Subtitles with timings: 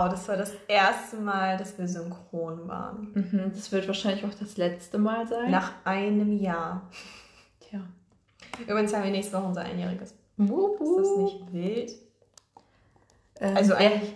[0.00, 3.10] Wow, das war das erste Mal, dass wir synchron waren.
[3.14, 5.50] Mhm, das wird wahrscheinlich auch das letzte Mal sein.
[5.50, 6.88] Nach einem Jahr.
[7.60, 7.80] Tja.
[8.66, 10.14] Übrigens haben wir nächste Woche unser Einjähriges.
[10.38, 11.92] Wup, Ist das nicht wild?
[13.40, 14.14] Ähm, Also wer- eigentlich.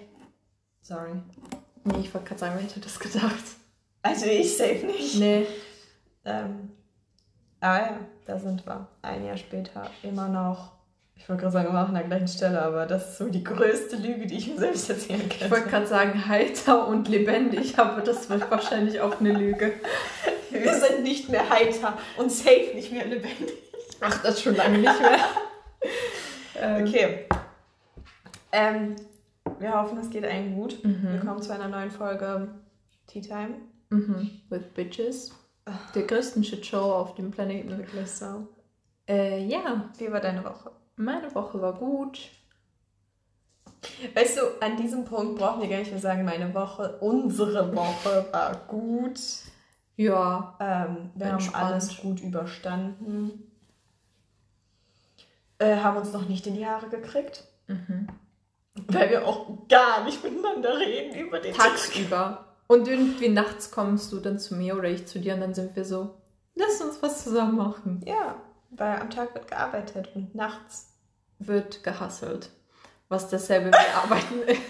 [0.80, 1.12] Sorry.
[1.84, 3.44] Nee, ich wollte gerade sagen, wer hätte das gedacht?
[4.02, 5.18] Also ich safe nicht.
[5.18, 5.46] Nee.
[6.24, 6.70] Ähm,
[7.60, 8.86] aber ja, da sind wir.
[9.02, 10.72] Ein Jahr später immer noch.
[11.16, 13.42] Ich wollte gerade sagen, immer noch an der gleichen Stelle, aber das ist so die
[13.44, 15.50] größte Lüge, die ich mir selbst erzählen Ich kann.
[15.50, 19.72] wollte gerade sagen, heiter und lebendig, aber das wird wahrscheinlich auch eine Lüge.
[20.50, 23.54] Wir sind nicht mehr heiter und safe nicht mehr lebendig.
[24.00, 25.18] Ach, das schon lange nicht mehr.
[26.60, 27.24] ähm, Okay.
[28.52, 28.96] Ähm,
[29.58, 30.84] wir hoffen, es geht allen gut.
[30.84, 31.08] Mhm.
[31.12, 32.48] Willkommen zu einer neuen Folge
[33.06, 33.54] Tea Time.
[33.90, 34.30] Mhm.
[34.50, 35.32] With Bitches.
[35.94, 37.76] Der größten Shitshow auf dem Planeten.
[37.78, 38.46] Wirklich so.
[39.08, 40.70] Äh, ja, Wie war deine Woche?
[40.96, 42.30] Meine Woche war gut.
[44.14, 48.26] Weißt du, an diesem Punkt brauchen wir gar nicht mehr sagen, meine Woche, unsere Woche
[48.32, 49.20] war gut.
[49.96, 50.56] Ja.
[50.60, 51.56] Ähm, wir Entspannt.
[51.64, 53.50] haben alles gut überstanden.
[55.58, 58.08] Äh, haben uns noch nicht in die Haare gekriegt, Mhm.
[58.88, 62.44] weil wir auch gar nicht miteinander reden über den Tagsüber.
[62.66, 65.76] Und irgendwie nachts kommst du dann zu mir oder ich zu dir und dann sind
[65.76, 66.14] wir so,
[66.54, 68.02] lass uns was zusammen machen.
[68.06, 68.36] Ja,
[68.76, 70.90] weil am Tag wird gearbeitet und nachts.
[71.38, 72.50] Wird gehasselt.
[73.08, 74.60] Was dasselbe wie Arbeiten ist.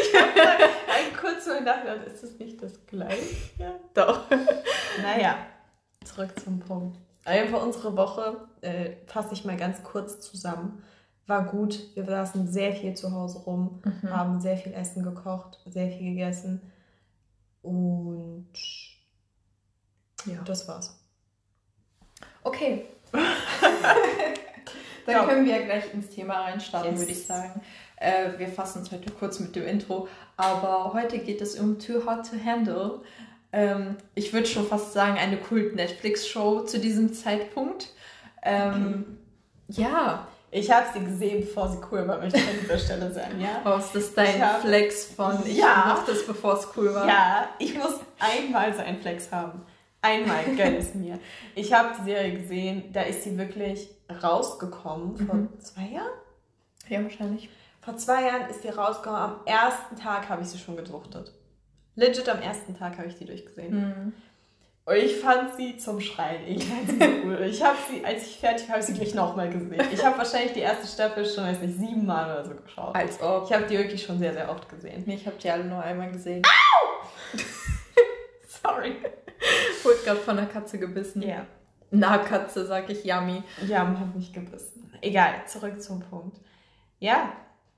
[0.00, 3.36] Ich habe ein kurz so nachgedacht, ist das nicht das Gleiche?
[3.94, 4.24] Doch.
[5.02, 5.36] Naja,
[6.04, 6.98] zurück zum Punkt.
[7.24, 10.82] Einfach unsere Woche, äh, fasse ich mal ganz kurz zusammen,
[11.26, 11.94] war gut.
[11.96, 14.10] Wir saßen sehr viel zu Hause rum, Mhm.
[14.10, 16.70] haben sehr viel Essen gekocht, sehr viel gegessen.
[17.62, 18.52] Und
[20.26, 20.42] Ja.
[20.44, 21.00] das war's.
[22.44, 22.84] Okay.
[25.06, 25.24] Dann Ja.
[25.26, 27.00] können wir ja gleich ins Thema reinstarten, Yes.
[27.00, 27.60] würde ich sagen.
[27.96, 32.04] Äh, wir fassen es heute kurz mit dem Intro, aber heute geht es um Too
[32.06, 33.00] Hot to Handle.
[33.52, 37.88] Ähm, ich würde schon fast sagen, eine Kult-Netflix-Show zu diesem Zeitpunkt.
[38.42, 39.18] Ähm,
[39.68, 43.40] Ja, Ich habe sie gesehen, bevor sie cool war, möchte ich an dieser Stelle sagen,
[43.40, 43.60] ja?
[43.64, 45.84] oh, ist das dein hab- Flex von ich Ja.
[45.88, 47.06] mach das, bevor es cool war?
[47.08, 49.62] Ja, ich muss einmal so einen Flex haben.
[50.04, 51.18] Einmal, gönn es mir.
[51.54, 53.88] Ich habe die Serie gesehen, da ist sie wirklich
[54.22, 55.60] rausgekommen vor Mhm.
[55.60, 56.12] zwei Jahren.
[56.88, 57.48] ja wahrscheinlich.
[57.80, 59.18] Vor zwei Jahren ist sie rausgekommen.
[59.20, 61.32] Am ersten Tag habe ich sie schon gesuchtet.
[61.96, 63.72] Legit am ersten Tag habe ich die durchgesehen.
[63.72, 64.12] Hm.
[64.86, 66.46] Und ich fand sie zum Schreien.
[66.46, 67.38] Ich fand sie so cool.
[67.48, 69.80] Ich habe sie, als ich fertig war, habe ich sie gleich nochmal gesehen.
[69.92, 72.94] Ich habe wahrscheinlich die erste Staffel schon, weiß nicht, siebenmal oder so geschaut.
[72.94, 73.44] Als ob.
[73.46, 75.02] Ich habe die wirklich schon sehr, sehr oft gesehen.
[75.06, 76.42] Nee, ich habe die alle nur einmal gesehen.
[78.62, 78.96] Sorry.
[79.82, 81.22] Wurde gerade von einer Katze gebissen.
[81.22, 81.46] Ja.
[81.90, 83.42] Na, Katze, sag ich Yummy.
[83.66, 84.92] Ja, man hat mich gebissen.
[85.00, 86.38] Egal, zurück zum Punkt.
[86.98, 87.32] Ja,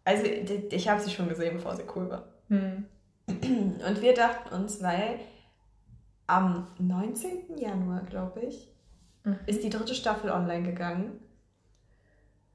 [0.05, 2.25] also ich habe sie schon gesehen, bevor sie cool war.
[2.49, 2.87] Hm.
[3.29, 5.19] Und wir dachten uns, weil
[6.29, 7.57] am 19.
[7.59, 8.73] Januar, glaube ich,
[9.27, 9.41] Mhm.
[9.47, 11.21] ist die dritte Staffel online gegangen.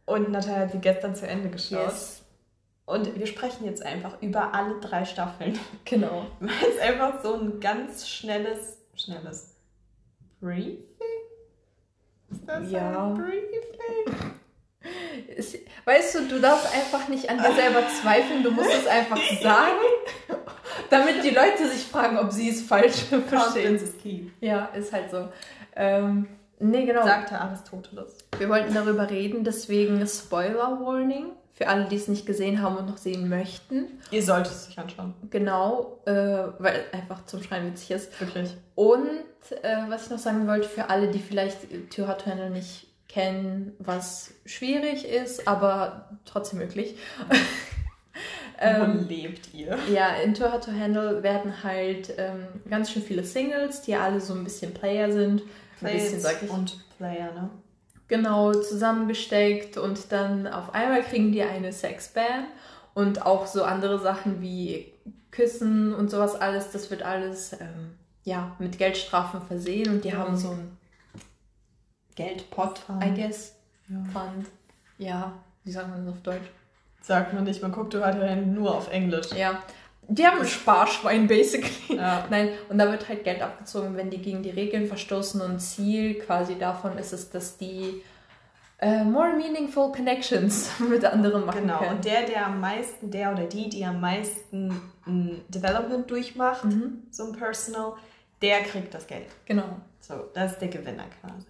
[0.05, 1.85] Und Natalia hat sie gestern zu Ende geschaut.
[1.85, 2.23] Yes.
[2.85, 5.59] Und wir sprechen jetzt einfach über alle drei Staffeln.
[5.85, 6.25] Genau.
[6.39, 9.55] Weil es einfach so ein ganz schnelles, schnelles
[10.39, 10.85] Briefing?
[12.31, 13.07] Ist das Ja.
[13.07, 14.31] ein Briefing?
[15.85, 19.79] Weißt du, du darfst einfach nicht an dir selber zweifeln, du musst es einfach sagen,
[20.89, 23.75] damit die Leute sich fragen, ob sie es falsch verstehen.
[23.75, 24.23] Is key.
[24.39, 25.29] Ja, ist halt so.
[25.75, 26.27] Ähm,
[26.59, 27.03] nee, genau.
[27.03, 28.17] Sagte Aristoteles.
[28.37, 32.87] Wir wollten darüber reden, deswegen Spoiler Warning für alle, die es nicht gesehen haben und
[32.87, 33.85] noch sehen möchten.
[34.09, 35.13] Ihr solltet es sich anschauen.
[35.29, 36.13] Genau, äh,
[36.57, 38.19] weil einfach zum Schreien witzig ist.
[38.19, 38.55] Wirklich.
[38.73, 39.05] Und
[39.61, 41.59] äh, was ich noch sagen wollte, für alle, die vielleicht
[41.99, 46.95] Hot to Handle nicht kennen, was schwierig ist, aber trotzdem möglich.
[48.59, 49.77] Wo ähm, lebt ihr?
[49.93, 54.19] ja, in Too Hot to Handle werden halt ähm, ganz schön viele Singles, die alle
[54.19, 55.43] so ein bisschen Player sind.
[55.81, 56.49] Ein bisschen, sag ich.
[56.49, 57.49] Und Player, ne?
[58.11, 62.43] Genau, zusammengesteckt und dann auf einmal kriegen die eine Sexban
[62.93, 64.91] und auch so andere Sachen wie
[65.31, 70.17] Küssen und sowas alles, das wird alles ähm, ja, mit Geldstrafen versehen und die Ja.
[70.17, 70.77] haben so einen
[72.15, 73.01] Geldpot, Fund.
[73.01, 73.55] I guess.
[73.87, 74.03] Ja.
[74.11, 74.45] Fund.
[74.97, 75.31] Ja,
[75.63, 76.49] wie sagt man das auf Deutsch?
[77.01, 79.31] Sagt man nicht, man guckt halt nur auf Englisch.
[79.31, 79.63] Ja,
[80.07, 81.97] die haben ein Sparschwein, basically.
[81.97, 82.25] Ja.
[82.29, 86.15] Nein, und da wird halt Geld abgezogen, wenn die gegen die Regeln verstoßen und Ziel
[86.19, 88.01] quasi davon ist es, dass die
[88.79, 91.95] äh, more meaningful connections mit anderen machen Genau, können.
[91.97, 97.03] und der, der am meisten, der oder die, die am meisten ein Development durchmacht, Mhm.
[97.11, 97.93] so ein Personal,
[98.41, 99.27] der kriegt das Geld.
[99.45, 99.77] Genau.
[99.99, 101.45] So, das ist der Gewinner quasi.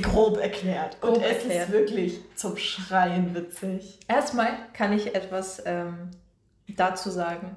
[0.00, 1.00] grob erklärt.
[1.00, 1.66] Grob Und es erklärt.
[1.68, 3.98] ist wirklich zum Schreien witzig.
[4.08, 6.10] Erstmal kann ich etwas ähm,
[6.76, 7.56] dazu sagen.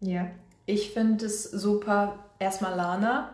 [0.00, 0.26] Ja.
[0.66, 3.30] Ich finde es super, erstmal Lana,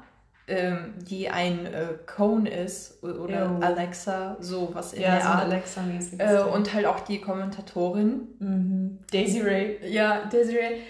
[0.48, 3.58] ähm, die ein äh, Cone ist oder Jo.
[3.60, 5.44] Alexa, so was in Ja, der so Art.
[5.44, 8.28] Alexa-mäßiges Äh, und halt auch die Kommentatorin.
[8.38, 8.98] mhm.
[9.12, 9.78] Daisy Ray.
[9.88, 10.80] Ja, Desiree.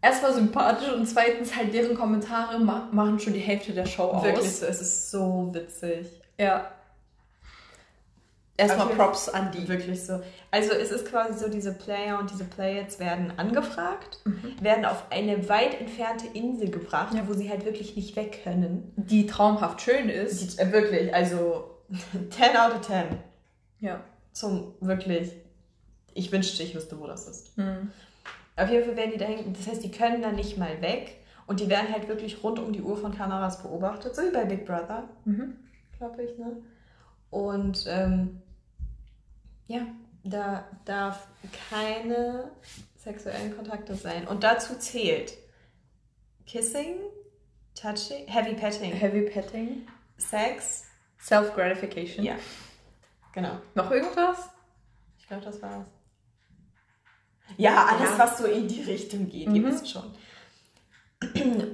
[0.00, 4.22] Erstmal sympathisch und zweitens halt deren Kommentare ma machen schon die Hälfte der Show aus.
[4.24, 6.06] Wirklich so, es ist so witzig.
[6.38, 6.70] Ja.
[8.58, 8.96] Erstmal Okay.
[8.96, 9.66] Props an die.
[9.68, 10.20] Wirklich so.
[10.50, 14.56] Also es ist quasi so, diese Player und diese Playettes werden angefragt, Mhm.
[14.60, 17.26] werden auf eine weit entfernte Insel gebracht, Ja.
[17.26, 18.92] wo sie halt wirklich nicht weg können.
[18.96, 20.58] Die traumhaft schön ist.
[20.58, 21.70] Die, äh, wirklich, also
[22.30, 23.04] 10 out of 10.
[23.80, 24.00] Ja.
[24.32, 25.32] Zum wirklich,
[26.14, 27.56] ich wünschte, ich wüsste, wo das ist.
[27.56, 27.90] Mhm.
[28.56, 31.14] Auf jeden Fall werden die da hängen, das heißt, die können dann nicht mal weg
[31.46, 34.44] und die werden halt wirklich rund um die Uhr von Kameras beobachtet, so wie bei
[34.44, 35.54] Big Brother, Mhm.
[35.96, 36.56] glaube ich, ne?
[37.30, 38.42] Und ähm,
[39.68, 39.86] ja,
[40.24, 41.28] da darf
[41.70, 42.50] keine
[42.96, 44.26] sexuellen Kontakte sein.
[44.26, 45.32] Und dazu zählt
[46.46, 46.96] Kissing,
[47.74, 49.86] Touching, Heavy Petting, Heavy Petting.
[50.16, 50.84] Sex.
[51.20, 52.24] Self-Gratification.
[52.24, 52.34] Ja,
[53.32, 53.58] genau.
[53.74, 54.48] Noch irgendwas?
[55.18, 55.86] Ich glaube, das war's.
[57.56, 58.18] Ja, alles, Ja.
[58.18, 59.64] was so in die Richtung geht, ihr Mhm.
[59.66, 60.12] wisst schon.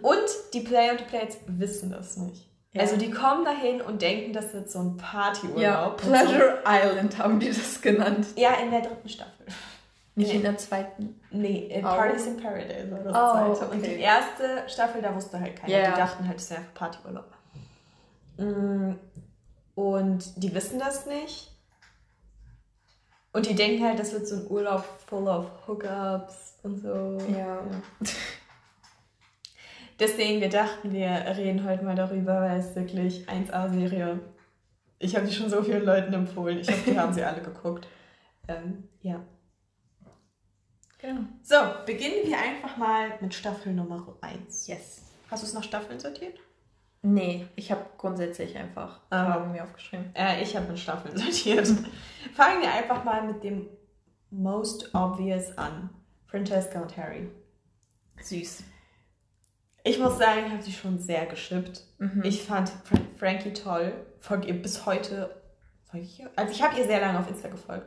[0.02, 2.46] Und die Player und die Players wissen das nicht.
[2.74, 2.82] Ja.
[2.82, 5.58] Also die kommen dahin und denken, das wird so ein Partyurlaub.
[5.60, 8.26] Ja, und Pleasure Island haben die das genannt.
[8.26, 8.40] So.
[8.40, 9.46] Ja, in der dritten Staffel.
[10.16, 10.36] Nicht Nee.
[10.36, 11.20] in der zweiten.
[11.30, 11.88] Nee, in Oh.
[11.88, 13.72] Parties in Paradise war das Oh, zweite.
[13.72, 13.94] Und okay.
[13.96, 15.72] die erste Staffel, da wusste halt keiner.
[15.72, 15.90] Ja, ja.
[15.92, 17.32] Die dachten halt, es wäre einfach Partyurlaub.
[18.38, 18.92] Mm,
[19.76, 21.50] Und die wissen das nicht.
[23.32, 27.18] Und die denken halt, das wird so ein Urlaub full of Hookups und so.
[27.36, 27.58] Ja.
[29.98, 34.20] Deswegen, wir dachten, wir reden heute mal darüber, weil es wirklich 1A-Serie.
[34.98, 36.58] Ich habe die schon so vielen Leuten empfohlen.
[36.58, 37.86] Ich hoffe, die haben sie alle geguckt.
[38.46, 39.24] Ähm, ja.
[40.98, 41.22] Genau.
[41.42, 41.56] So,
[41.86, 44.66] beginnen wir einfach mal mit Staffel Nummer 1.
[44.66, 45.02] Yes.
[45.30, 46.38] Hast du es nach Staffeln sortiert?
[47.00, 49.32] Nee, ich habe grundsätzlich einfach Ah.
[49.32, 50.10] Fragen mir aufgeschrieben.
[50.14, 51.66] Äh, ich habe mit Staffeln sortiert.
[52.34, 53.66] Fangen wir einfach mal mit dem
[54.30, 55.88] Most Obvious an.
[56.26, 57.30] Francesca und Harry.
[58.20, 58.62] Süß.
[59.86, 61.82] Ich muss sagen, ich habe sie schon sehr geschippt.
[61.98, 62.22] Mhm.
[62.24, 63.92] Ich fand Fra Frankie toll.
[64.18, 65.30] Folge ihr bis heute.
[65.90, 66.30] Folge ich ihr?
[66.36, 67.86] Also ich habe ihr sehr lange auf Insta gefolgt.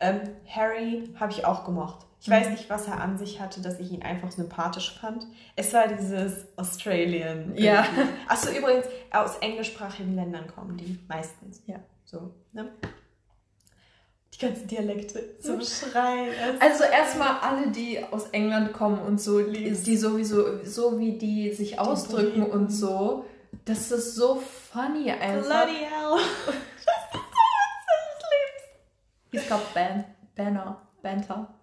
[0.00, 2.06] Ähm, Harry habe ich auch gemocht.
[2.20, 2.52] Ich weiß Mhm.
[2.54, 5.26] nicht, was er an sich hatte, dass ich ihn einfach sympathisch fand.
[5.56, 7.54] Es war dieses Australian.
[7.56, 7.84] Ja.
[8.28, 11.62] Achso, übrigens, aus englischsprachigen Ländern kommen die meistens.
[11.66, 11.76] Ja.
[12.04, 12.70] So, ne?
[14.36, 16.28] Die ganzen Dialekte zum Schreien.
[16.28, 21.16] es- Also erstmal alle, die aus England kommen und so, die, die sowieso, so wie
[21.16, 22.50] die sich ausdrücken Briten.
[22.50, 23.24] und so,
[23.64, 24.36] das ist so
[24.72, 25.46] funny einfach.
[25.46, 26.18] Bloody hell.
[29.32, 30.04] Ich glaube Ban
[30.34, 31.54] Banner, Banter.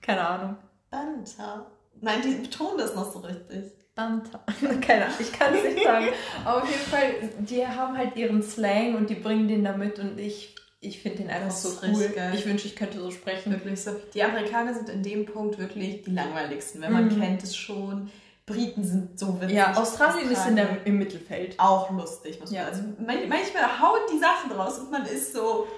[0.00, 0.56] Keine Ahnung.
[0.90, 1.66] Banter.
[2.00, 3.72] Nein, die betonen das noch so richtig.
[3.94, 4.40] Banter.
[4.80, 6.06] Keine Ahnung, ich kann es nicht sagen.
[6.44, 10.18] Aber auf jeden Fall, die haben halt ihren Slang und die bringen den damit und
[10.18, 12.08] ich, ich finde den einfach so cool.
[12.08, 12.32] geil.
[12.34, 13.52] Ich wünsche, ich könnte so sprechen.
[13.52, 13.92] Wirklich so.
[14.14, 17.20] Die Amerikaner sind in dem Punkt wirklich die langweiligsten, wenn man Mhm.
[17.20, 18.10] kennt es schon.
[18.46, 19.56] Briten sind so witzig.
[19.56, 21.54] Ja, Australien ist in der, im Mittelfeld.
[21.60, 22.66] auch lustig, muss man Ja.
[22.66, 25.68] Also man- manchmal hauen die Sachen raus und man ist so.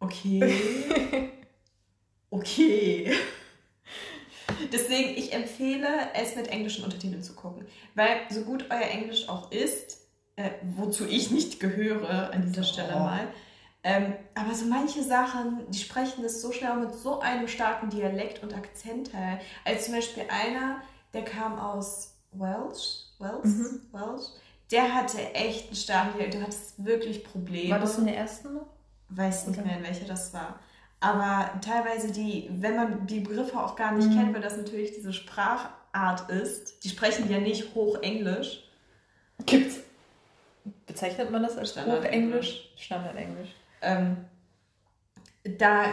[0.00, 1.30] Okay.
[2.30, 3.12] okay.
[4.72, 7.66] Deswegen, ich empfehle es mit englischen Untertiteln zu gucken.
[7.94, 10.03] Weil so gut euer Englisch auch ist,
[10.36, 13.00] äh, wozu ich nicht gehöre an dieser Stelle Oh.
[13.00, 13.28] mal,
[13.82, 18.42] ähm, aber so manche Sachen, die sprechen das so schnell mit so einem starken Dialekt
[18.42, 19.10] und Akzent.
[19.64, 20.80] Als zum Beispiel einer,
[21.12, 23.80] der kam aus Welsh, Wales, Mhm.
[23.92, 24.22] Welsh,
[24.72, 27.70] der hatte echt einen starken Dialekt, du hattest wirklich Probleme.
[27.72, 28.66] War das in der ersten noch?
[29.10, 29.68] Weiß nicht Okay.
[29.68, 30.58] mehr, in welche das war.
[31.00, 34.14] Aber teilweise die, wenn man die Begriffe auch gar nicht Mhm.
[34.14, 38.64] kennt, weil das natürlich diese Sprachart ist, die sprechen ja nicht Hochenglisch.
[39.44, 39.80] Gibt's.
[40.86, 42.72] Bezeichnet man das als Standard- Hochenglisch?
[42.76, 43.50] Standardenglisch.
[43.82, 44.24] Ähm,
[45.44, 45.84] da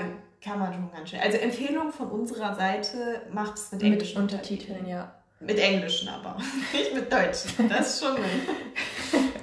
[0.42, 1.22] kann man schon ganz schnell.
[1.22, 5.14] Also Empfehlung von unserer Seite macht es mit Mit englischen Untertiteln, ja.
[5.40, 6.38] Mit englischen aber,
[6.74, 7.68] nicht mit deutschen.
[7.68, 8.48] Das schon nicht.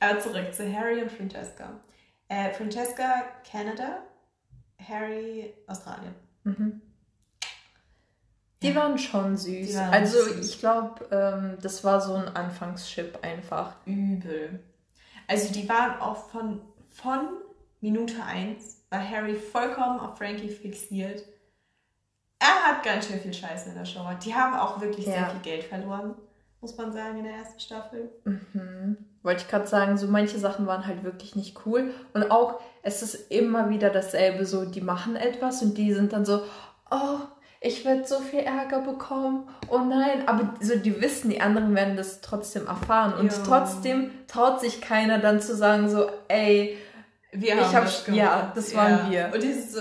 [0.00, 1.80] aber zurück zu Harry und Francesca.
[2.28, 4.02] Äh, Francesca, Canada,
[4.88, 6.14] Harry, Australien.
[6.44, 6.82] Mhm.
[8.62, 9.76] Die waren schon süß.
[9.76, 10.48] Waren also süß.
[10.48, 13.74] ich glaube, ähm, das war so ein Anfangschip einfach.
[13.84, 14.60] Übel.
[15.28, 16.60] Also die waren auch von,
[16.92, 17.28] von
[17.80, 21.24] Minute 1 war Harry vollkommen auf Frankie fixiert.
[22.38, 24.06] Er hat ganz schön viel Scheiße in der Show.
[24.24, 25.28] Die haben auch wirklich sehr Ja.
[25.30, 26.14] viel Geld verloren,
[26.60, 28.10] muss man sagen, in der ersten Staffel.
[28.24, 28.96] Mhm.
[29.22, 31.92] Wollte ich gerade sagen, so manche Sachen waren halt wirklich nicht cool.
[32.12, 36.24] Und auch, es ist immer wieder dasselbe, so, die machen etwas und die sind dann
[36.26, 36.42] so,
[36.90, 37.18] oh,
[37.66, 39.48] ich werde so viel Ärger bekommen.
[39.68, 43.14] Oh nein, aber so, die wissen, die anderen werden das trotzdem erfahren.
[43.14, 43.38] Und Ja.
[43.44, 46.76] trotzdem traut sich keiner dann zu sagen, so, ey,
[47.32, 48.56] Wir Ich haben hab- das ja, gemacht.
[48.56, 49.30] das waren wir.
[49.34, 49.80] Und die ist so,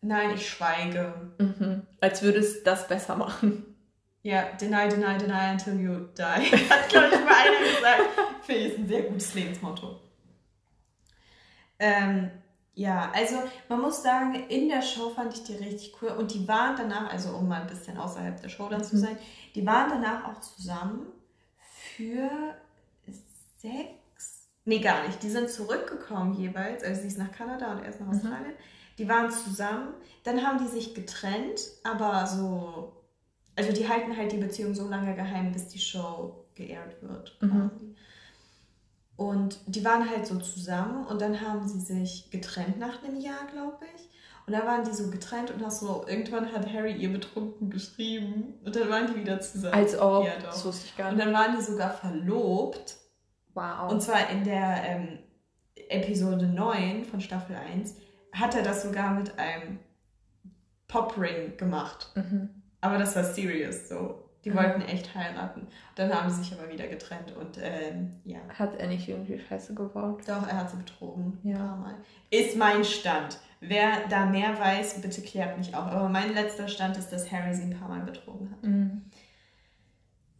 [0.00, 1.14] nein, ich schweige.
[1.38, 3.76] mhm, als würde es das besser machen.
[4.22, 6.22] Ja, deny, deny, deny until you die.
[6.70, 8.00] Hat, glaube ich, mal einer gesagt.
[8.44, 10.00] Finde ich ist ein sehr gutes Lebensmotto.
[11.78, 12.30] Ähm,
[12.78, 13.36] ja, also
[13.70, 16.10] man muss sagen, in der Show fand ich die richtig cool.
[16.10, 19.00] Und die waren danach, also um mal ein bisschen außerhalb der Show dann zu Mhm.
[19.00, 19.18] sein,
[19.54, 21.06] die waren danach auch zusammen
[21.96, 22.30] für
[23.56, 24.48] sechs.
[24.66, 25.22] Nee, gar nicht.
[25.22, 26.82] Die sind zurückgekommen jeweils.
[26.84, 28.14] Also sie ist nach Kanada und er ist nach Mhm.
[28.14, 28.54] Australien.
[28.98, 29.94] Die waren zusammen.
[30.24, 32.92] Dann haben die sich getrennt, aber so.
[33.56, 37.38] Also die halten halt die Beziehung so lange geheim, bis die Show geehrt wird.
[37.40, 37.95] Mhm.
[39.16, 43.46] Und die waren halt so zusammen und dann haben sie sich getrennt nach einem Jahr,
[43.50, 44.02] glaube ich.
[44.46, 48.54] Und dann waren die so getrennt und hast so, irgendwann hat Harry ihr betrunken geschrieben
[48.64, 49.74] und dann waren die wieder zusammen.
[49.74, 50.50] Als ob, Ja, doch.
[50.50, 51.26] das wusste ich gar Und nicht.
[51.26, 52.96] dann waren die sogar verlobt.
[53.54, 53.90] Wow.
[53.90, 55.18] Und zwar in der ähm,
[55.88, 57.94] Episode 9 von Staffel 1
[58.32, 59.78] hat er das sogar mit einem
[60.88, 62.10] Popring gemacht.
[62.14, 62.50] mhm.
[62.80, 64.25] Aber das war serious so.
[64.46, 64.56] Die Mhm.
[64.56, 65.66] wollten echt heiraten.
[65.96, 68.38] Dann haben sie sich aber wieder getrennt und ähm, ja.
[68.56, 70.20] Hat er nicht irgendwie Scheiße gebaut?
[70.26, 71.38] Doch, er hat sie betrogen.
[71.42, 71.56] Ja.
[71.56, 71.94] Ein paar Mal.
[72.30, 73.38] Ist mein Stand.
[73.60, 75.86] Wer da mehr weiß, bitte klärt mich auf.
[75.86, 78.62] Aber mein letzter Stand ist, dass Harry sie ein paar Mal betrogen hat.
[78.62, 79.02] Mhm.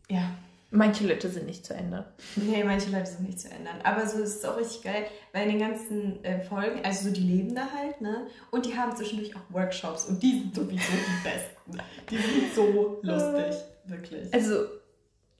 [0.08, 0.30] Ja.
[0.70, 2.04] Manche Leute sind nicht zu Ende.
[2.34, 3.76] Nee, manche Leute sind nicht zu ändern.
[3.84, 7.14] Aber so ist es auch richtig geil, weil in den ganzen äh, Folgen, also so
[7.14, 8.26] die leben da halt, ne?
[8.50, 11.78] Und die haben zwischendurch auch Workshops und die sind sowieso die besten.
[12.10, 13.54] Die sind so lustig.
[13.86, 14.32] Wirklich.
[14.34, 14.66] Also,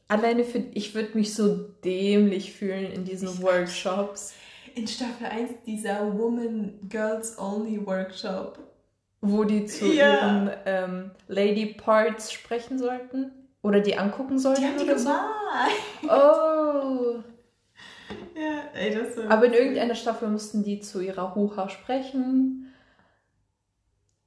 [0.09, 0.59] alleine für.
[0.75, 4.35] Ich würde mich so dämlich fühlen in diesen Ich- Workshops,
[4.75, 8.59] In Staffel 1 dieser Woman Girls Only Workshop.
[9.23, 10.15] wo die zu Ja.
[10.15, 13.33] ihren ähm, Lady Parts sprechen sollten.
[13.63, 14.61] Oder die angucken sollten.
[14.61, 15.09] Die haben die oder so.
[15.09, 15.71] gemacht.
[16.05, 17.23] Oh.
[18.39, 22.66] Ja, ey, das ist so Aber in irgendeiner Staffel mussten die zu ihrer Hucha sprechen.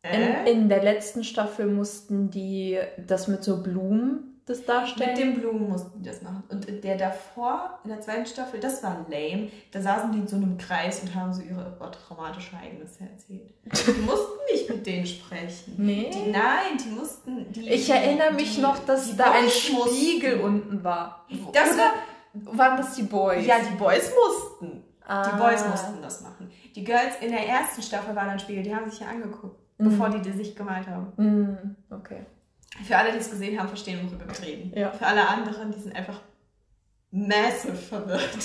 [0.03, 0.51] In, Äh?
[0.51, 5.09] in der letzten Staffel mussten die das mit so Blumen das darstellen.
[5.11, 6.41] Mit den Blumen mussten die das machen.
[6.49, 9.49] Und in der davor, in der zweiten Staffel, das war lame.
[9.71, 13.53] Da saßen die in so einem Kreis und haben so ihre oh, traumatischen Ereignisse erzählt.
[13.65, 15.75] Die mussten nicht mit denen sprechen.
[15.77, 16.09] nee.
[16.11, 17.51] Die, nein, die mussten.
[17.51, 20.41] Die, Ich erinnere mich die, noch, dass da ein Spiegel mussten.
[20.45, 21.27] unten war.
[21.53, 21.91] Das Oder
[22.55, 23.45] waren das die Boys?
[23.45, 24.83] Ja, die Boys mussten.
[25.05, 25.29] ah.
[25.29, 26.49] Die Boys mussten das machen.
[26.73, 29.89] Die Girls in der ersten Staffel waren ein Spiegel, die haben sich ja angeguckt, Mhm.
[29.89, 31.11] bevor die, die sich gemalt haben.
[31.17, 32.25] Mm, okay.
[32.85, 34.71] Für alle, die es gesehen haben, verstehen, worüber wir reden.
[34.77, 34.91] Ja.
[34.91, 36.21] Für alle anderen, die sind einfach
[37.11, 38.37] massive verwirrt.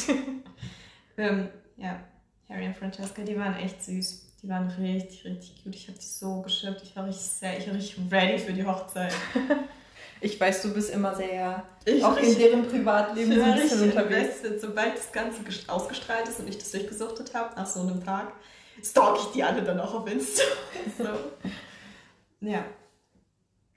[1.19, 2.01] ähm, ja,
[2.49, 4.23] Harry und Francesca, die waren echt süß.
[4.43, 5.75] Die waren richtig, richtig cute.
[5.75, 6.83] Ich habe die so geschippt.
[6.83, 9.13] Ich war richtig sehr, ich war richtig ready für die Hochzeit.
[10.21, 14.37] Ich weiß, du bist immer sehr, Ich auch in deren Privatleben Ich bisschen richtig unterwegs.
[14.39, 14.61] invested.
[14.61, 18.33] Sobald das Ganze ges- ausgestrahlt ist und ich das durchgesuchtet habe, nach so einem Tag,
[18.83, 20.43] stalk ich die alle dann auch auf Insta.
[20.99, 21.09] so.
[22.41, 22.65] Ja.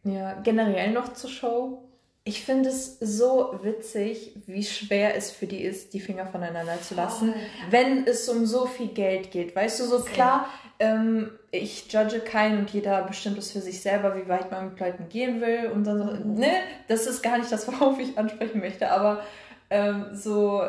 [0.03, 1.83] Ja, generell noch zur Show.
[2.23, 6.93] Ich finde es so witzig, wie schwer es für die ist, die Finger voneinander zu
[6.93, 7.33] lassen,
[7.69, 9.55] wenn es um so viel Geld geht.
[9.55, 10.49] Weißt du, so klar,
[10.79, 14.79] ähm, ich judge keinen und jeder bestimmt es für sich selber, wie weit man mit
[14.79, 16.33] Leuten gehen will und dann so, Mhm.
[16.35, 16.51] ne,
[16.89, 19.23] das ist gar nicht das, worauf ich ansprechen möchte, aber
[19.69, 20.63] ähm, so,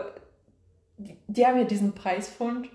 [0.97, 2.69] die, die haben ja diesen Preisfund.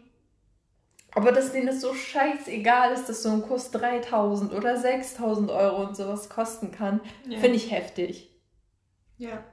[1.16, 5.84] Aber dass denen das so scheißegal ist, dass so ein Kurs 3000 oder 6000 Euro
[5.84, 7.38] und sowas kosten kann, Ja.
[7.40, 8.30] finde ich heftig.
[9.18, 9.44] Ja.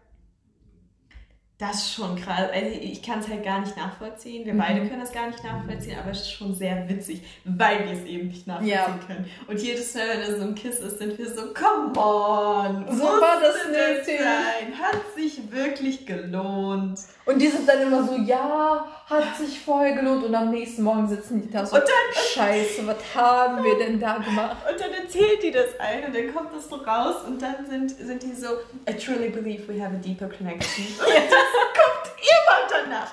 [1.61, 2.49] Das ist schon krass.
[2.55, 4.47] Also ich kann es halt gar nicht nachvollziehen.
[4.47, 4.59] Wir Mhm.
[4.59, 8.05] beide können das gar nicht nachvollziehen, aber es ist schon sehr witzig, weil wir es
[8.07, 8.99] eben nicht nachvollziehen Ja.
[9.07, 9.31] können.
[9.47, 12.87] Und jedes Mal, wenn da so ein Kiss ist, sind wir so, come on!
[12.97, 14.19] So war das nötig.
[14.21, 14.79] sein?
[14.81, 16.99] Hat sich wirklich gelohnt.
[17.27, 20.25] Und die sind dann immer so, ja, hat sich voll gelohnt.
[20.25, 24.01] Und am nächsten Morgen sitzen die da so, Und dann- scheiße, was haben wir denn
[24.01, 24.57] da gemacht?
[24.69, 27.91] Und dann erzählt die das ein und dann kommt das so raus und dann sind,
[27.91, 28.49] sind die so,
[28.89, 30.87] I truly believe we have a deeper connection.
[31.01, 33.13] Und kommt immer danach.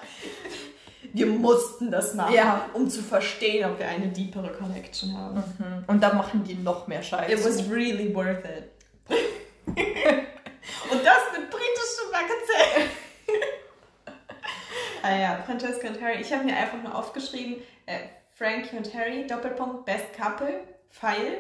[1.14, 2.70] Wir mussten das machen, Ja.
[2.74, 5.44] um zu verstehen, ob wir eine deepere Connection haben.
[5.88, 7.44] Und da machen die noch mehr It Scheiße.
[7.46, 8.72] was really worth it.
[9.70, 12.92] und das mit britischem Akzent.
[15.04, 16.22] ah ja, Francesca und Harry.
[16.22, 18.00] Ich habe mir einfach nur aufgeschrieben, äh,
[18.36, 20.60] Frankie und Harry, Doppelpunkt, Best Couple,
[20.92, 21.40] Pfeil,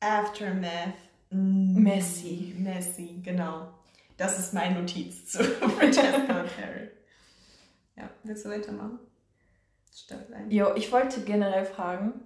[0.00, 0.94] Aftermath.
[1.30, 2.54] Mm, Messy.
[2.58, 3.68] Messy, genau.
[4.16, 6.90] Das ist meine Notiz zu Francesca und Harry.
[7.96, 8.98] Ja, willst du weitermachen?
[9.94, 10.52] Staffel 1.
[10.52, 12.20] Jo, ich wollte generell fragen,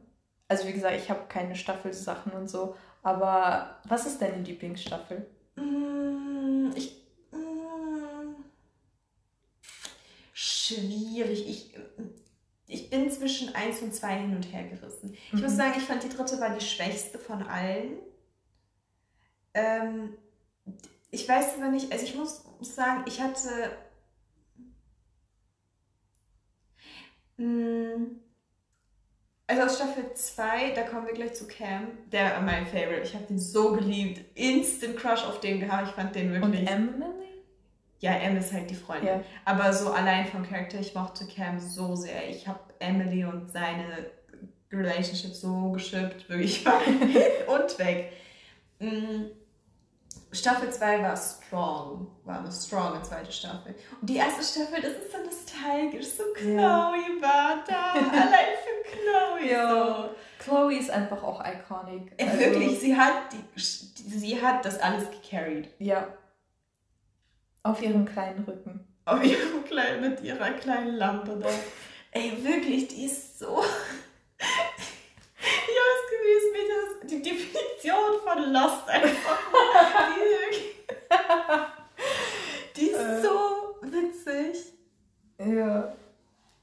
[0.48, 5.26] also wie gesagt, ich habe keine Staffelsachen und so, aber was ist deine Lieblingsstaffel?
[5.56, 7.06] Mm, ich.
[7.30, 8.34] Mm,
[10.32, 11.48] schwierig.
[11.48, 11.76] Ich,
[12.66, 15.14] ich bin zwischen 1 und 2 hin und her gerissen.
[15.14, 15.42] Ich mhm.
[15.42, 17.98] muss sagen, ich fand die dritte war die schwächste von allen.
[19.54, 20.16] Ähm,
[21.10, 23.48] ich weiß aber nicht, also ich muss sagen, ich hatte.
[27.36, 28.20] Mm,
[29.46, 33.02] also aus Staffel 2, da kommen wir gleich zu Cam, der mein Favorite.
[33.02, 34.20] Ich habe den so geliebt.
[34.38, 35.88] Instant Crush auf den gehabt.
[35.88, 36.60] Ich fand den wirklich.
[36.60, 37.04] Und Emily?
[37.98, 39.08] Ja, Em ist halt die Freundin.
[39.08, 39.24] Ja.
[39.44, 42.28] Aber so allein vom Charakter, ich mochte Cam so sehr.
[42.30, 44.10] Ich habe Emily und seine
[44.72, 46.64] Relationship so geschippt, wirklich
[47.46, 48.12] und weg.
[50.32, 53.74] Staffel 2 war strong, war eine stronge zweite Staffel.
[54.00, 56.92] Und die erste Staffel, das ist so nostalgisch, so Chloe ja.
[57.20, 59.50] war da, allein für Chloe.
[59.50, 59.70] Ja.
[59.70, 60.10] So.
[60.38, 62.12] Chloe ist einfach auch iconic.
[62.20, 65.68] Also, wirklich, sie hat, die, sie hat das alles gecarried.
[65.78, 66.06] Ja.
[67.62, 68.86] Auf ihrem kleinen Rücken.
[69.04, 71.48] Auf ihrem kleinen, mit ihrer kleinen Lampe da.
[72.12, 73.62] Ey, wirklich, die ist so.
[75.42, 79.38] Ich habe das Gefühl, es ist die Definition von Lost einfach.
[82.76, 83.22] die, ist äh.
[83.22, 84.72] so witzig.
[85.40, 85.84] Ja.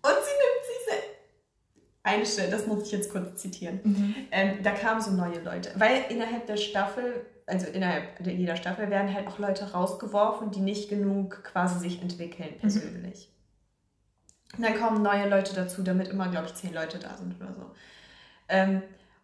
[0.02, 0.98] Und sie nimmt diese.
[2.04, 3.82] Eine Stelle, das muss ich jetzt kurz zitieren.
[3.84, 4.16] Mhm.
[4.32, 5.72] Ähm, da kamen so neue Leute.
[5.76, 10.90] Weil innerhalb der Staffel, also innerhalb jeder Staffel, werden halt auch Leute rausgeworfen, die nicht
[10.90, 12.60] genug quasi sich entwickeln, mhm.
[12.60, 13.30] persönlich.
[13.30, 13.38] Mhm.
[14.58, 17.54] Und dann kommen neue Leute dazu, damit immer, glaube ich, zehn Leute da sind oder
[17.54, 17.72] so.
[18.48, 18.82] Ähm,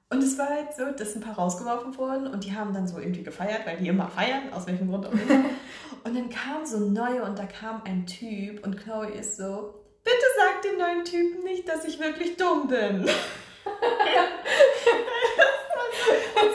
[0.10, 3.00] und es war halt so, dass ein paar rausgeworfen wurden und die haben dann so
[3.00, 5.46] irgendwie gefeiert, weil die immer feiern, aus welchem Grund auch immer.
[6.04, 9.74] und dann kam so ein neuer und da kam ein Typ und Chloe ist so,
[10.04, 13.02] bitte sag dem neuen Typen nicht, dass ich wirklich dumm bin.
[13.04, 13.14] und sie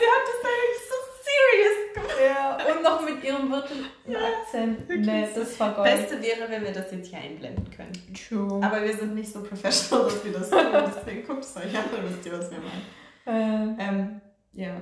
[0.05, 2.15] hat das dann wirklich so serious gemacht.
[2.23, 4.87] Ja, und noch mit ihrem virtuellen ja, Akzent.
[4.89, 5.89] Nee, das war Gold.
[5.89, 7.93] Beste wäre, wenn wir das jetzt hier einblenden können.
[8.13, 8.63] True.
[8.63, 10.59] Aber wir sind nicht so professional, dass wir das tun.
[10.95, 12.85] Deswegen guckt es euch an, dann wisst ihr, was wir meinen.
[13.25, 13.83] Äh.
[13.83, 14.21] Ähm,
[14.53, 14.81] ja.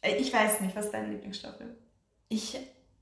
[0.00, 1.76] Äh, ich weiß nicht, was ist deine Lieblingsstaffel?
[2.28, 2.58] Ich,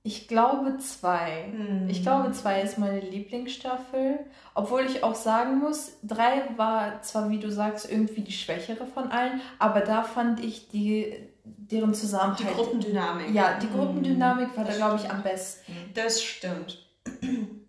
[0.07, 1.47] ich glaube zwei.
[1.51, 1.88] Hm.
[1.88, 4.19] Ich glaube zwei ist meine Lieblingsstaffel.
[4.55, 9.11] Obwohl ich auch sagen muss, drei war zwar, wie du sagst, irgendwie die schwächere von
[9.11, 12.38] allen, aber da fand ich die deren Zusammenhalt.
[12.38, 13.35] Die Gruppendynamik.
[13.35, 15.73] Ja, die Gruppendynamik war das da, glaube ich, am besten.
[15.95, 16.87] Das stimmt.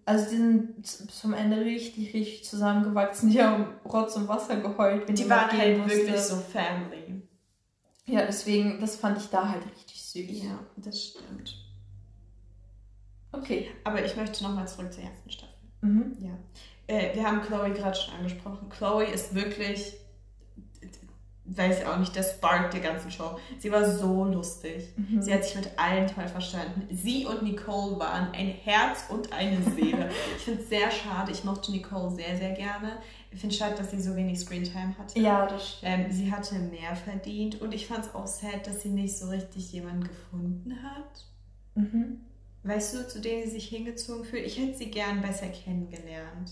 [0.04, 3.30] Also die sind zum Ende richtig, richtig zusammengewachsen.
[3.30, 5.08] Die haben Rotz und Wasser geheult.
[5.08, 5.98] Wenn die waren halt musste.
[5.98, 7.22] wirklich so Family.
[8.06, 10.44] Ja, deswegen, das fand ich da halt richtig süß.
[10.44, 11.65] Ja, das stimmt.
[13.38, 13.72] Okay.
[13.84, 15.54] Aber ich möchte nochmal zurück zur ersten Staffel.
[15.82, 16.18] Mhm.
[16.20, 16.38] Ja.
[16.88, 18.70] Äh, wir haben Chloe gerade schon angesprochen.
[18.70, 19.98] Chloe ist wirklich
[21.46, 23.38] weiß auch nicht, der Spark der ganzen Show.
[23.60, 24.90] Sie war so lustig.
[24.98, 25.22] Mhm.
[25.22, 26.88] Sie hat sich mit allen toll verstanden.
[26.92, 30.10] Sie und Nicole waren ein Herz und eine Seele.
[30.38, 31.32] ich finde es sehr schade.
[31.32, 32.98] Ich mochte Nicole sehr, sehr gerne.
[33.32, 35.20] Ich finde es schade, dass sie so wenig Screentime hatte.
[35.20, 35.92] Ja, das stimmt.
[35.92, 39.30] Ähm, sie hatte mehr verdient und ich fand es auch sad, dass sie nicht so
[39.30, 41.26] richtig jemanden gefunden hat.
[41.76, 42.22] Mhm.
[42.66, 44.44] Weißt du, zu dem sie sich hingezogen fühlt?
[44.44, 46.52] Ich hätte sie gern besser kennengelernt.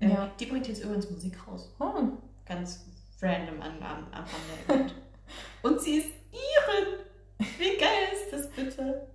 [0.00, 0.30] Ähm, ja.
[0.38, 1.68] Die bringt jetzt übrigens Musik raus.
[1.80, 2.12] Oh.
[2.46, 2.84] Ganz
[3.20, 4.24] random an, am, am
[4.68, 4.94] Rande
[5.62, 7.00] Und sie ist Iren.
[7.58, 9.08] Wie geil ist das bitte?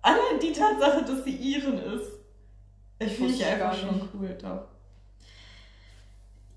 [0.00, 2.12] Allein die Tatsache, dass sie Iren ist.
[3.00, 4.68] Ich finde sie einfach schon cool, doch.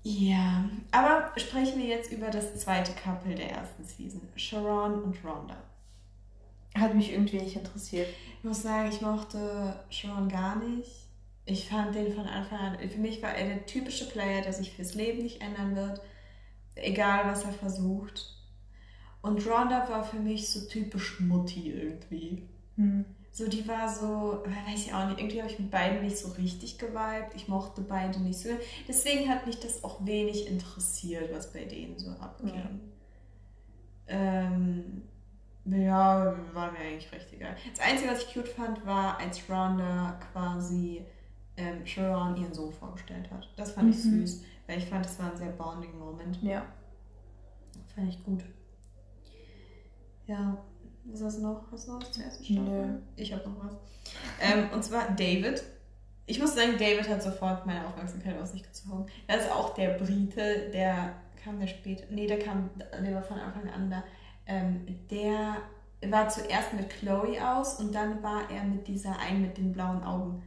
[0.04, 4.22] Ja, aber sprechen wir jetzt über das zweite Couple der ersten Season.
[4.36, 5.56] Sharon und Rhonda.
[6.78, 8.08] Hat mich irgendwie nicht interessiert.
[8.38, 10.90] Ich muss sagen, ich mochte Sharon gar nicht.
[11.44, 14.72] Ich fand den von Anfang an, für mich war er der typische Player, der sich
[14.72, 16.02] fürs Leben nicht ändern wird
[16.82, 18.34] egal was er versucht.
[19.20, 22.48] Und Rhonda war für mich so typisch Mutti irgendwie.
[22.76, 23.04] Mhm.
[23.32, 26.28] So, die war so, weiß ich auch nicht, irgendwie habe ich mit beiden nicht so
[26.32, 27.34] richtig geweibt.
[27.36, 28.48] Ich mochte beide nicht so.
[28.86, 32.54] Deswegen hat mich das auch wenig interessiert, was bei denen so abging.
[32.54, 32.80] Mhm.
[34.08, 35.02] Ähm,
[35.70, 37.56] ja, war mir eigentlich recht egal.
[37.70, 41.04] Das Einzige, was ich cute fand, war, als Rhonda quasi
[41.56, 43.48] ähm, Sharon ihren Sohn vorgestellt hat.
[43.56, 43.92] Das fand mhm.
[43.92, 44.42] ich süß.
[44.66, 46.42] Weil ich fand, das war ein sehr bonding Moment.
[46.42, 46.64] Ja.
[47.94, 48.44] Fand ich gut.
[50.26, 50.58] Ja,
[51.04, 51.72] was hast du noch?
[51.72, 52.62] Hast du noch was zur ersten Staffel?
[52.62, 52.98] Nö.
[53.16, 53.76] Ich habe noch was.
[54.40, 55.62] Ähm, und zwar David.
[56.26, 59.06] Ich muss sagen, David hat sofort meine Aufmerksamkeit auf sich gezogen.
[59.26, 62.04] Er ist auch der Brite, der kam der später.
[62.10, 64.04] Nee, der kam, der war von Anfang an da.
[64.48, 65.58] Ähm, der
[66.10, 70.02] war zuerst mit Chloe aus und dann war er mit dieser einen mit den blauen
[70.02, 70.42] Augen.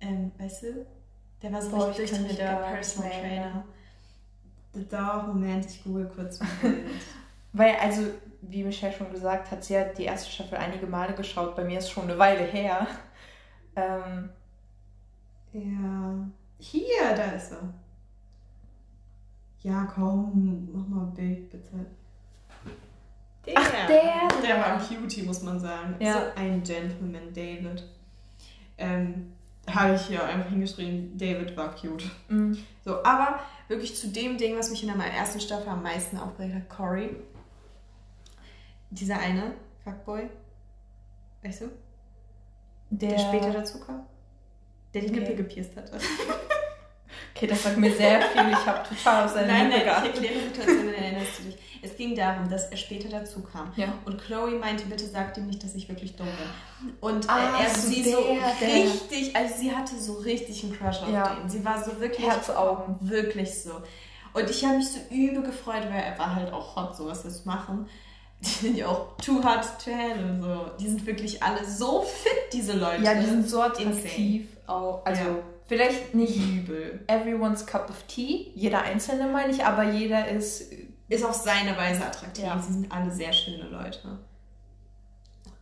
[0.00, 0.86] Ähm, weißt du?
[1.40, 3.64] Der war so Boah, richtig der Personal Trainer.
[4.88, 6.48] Da, Moment, ich google kurz mal.
[7.52, 8.02] Weil, also,
[8.40, 11.54] wie Michelle schon gesagt hat, sie hat die erste Staffel einige Male geschaut.
[11.54, 12.86] Bei mir ist schon eine Weile her.
[13.74, 14.28] Ähm,
[15.54, 16.28] ja.
[16.58, 17.72] Hier, da ist er.
[19.62, 21.86] Ja, komm, mach mal ein Bild, bitte.
[23.46, 25.96] Der, Ach, der Der war ein Cutie, muss man sagen.
[25.98, 26.12] Ja.
[26.14, 27.82] So ein Gentleman, David.
[28.78, 29.32] Ähm,
[29.70, 32.04] habe ich hier einfach hingeschrieben, David war cute.
[32.28, 36.16] mh, So, aber wirklich zu dem Ding, was mich in der ersten Staffel am meisten
[36.18, 37.10] aufgeregt hat, Cory.
[38.90, 39.52] Dieser eine,
[39.84, 40.28] Fuckboy.
[41.42, 41.70] Weißt du?
[42.90, 44.04] Der, der, später dazu kam.
[44.92, 45.20] Der die Okay.
[45.20, 45.98] Nippel gepierst hatte.
[47.34, 48.50] Okay, das sagt mir sehr viel.
[48.50, 50.14] Ich habe total auf seine Nein, Lippe nein, ich geachtet.
[50.14, 51.58] erkläre die Situation, dann erinnerst du dich.
[51.84, 53.72] Es ging darum, dass er später dazu kam.
[53.76, 53.92] Ja.
[54.04, 56.94] Und Chloe meinte, bitte sag ihm nicht, dass ich wirklich dumm bin.
[57.00, 58.18] Und Ah, er so sie der, so
[58.64, 61.34] richtig, also sie hatte so richtig einen Crush auf Ja.
[61.34, 61.50] den.
[61.50, 62.96] Sie war so wirklich Herzaugen.
[63.00, 63.72] Wirklich so.
[64.32, 67.48] Und ich habe mich so übel gefreut, weil er war halt auch hot, sowas zu
[67.48, 67.86] machen.
[68.40, 70.40] Die sind ja auch too hot to handle.
[70.40, 70.70] So.
[70.78, 73.02] Die sind wirklich alle so fit, diese Leute.
[73.02, 74.46] Ja, die sind so attraktiv.
[74.66, 75.36] Auch, also, Ja.
[75.66, 77.00] vielleicht nicht übel.
[77.08, 78.52] everyone's cup of tea.
[78.54, 80.72] Jeder Einzelne meine ich, aber jeder ist.
[81.12, 82.44] Ist auf seine Weise attraktiv.
[82.44, 82.58] Ja.
[82.58, 84.18] Sie sind alle sehr schöne Leute.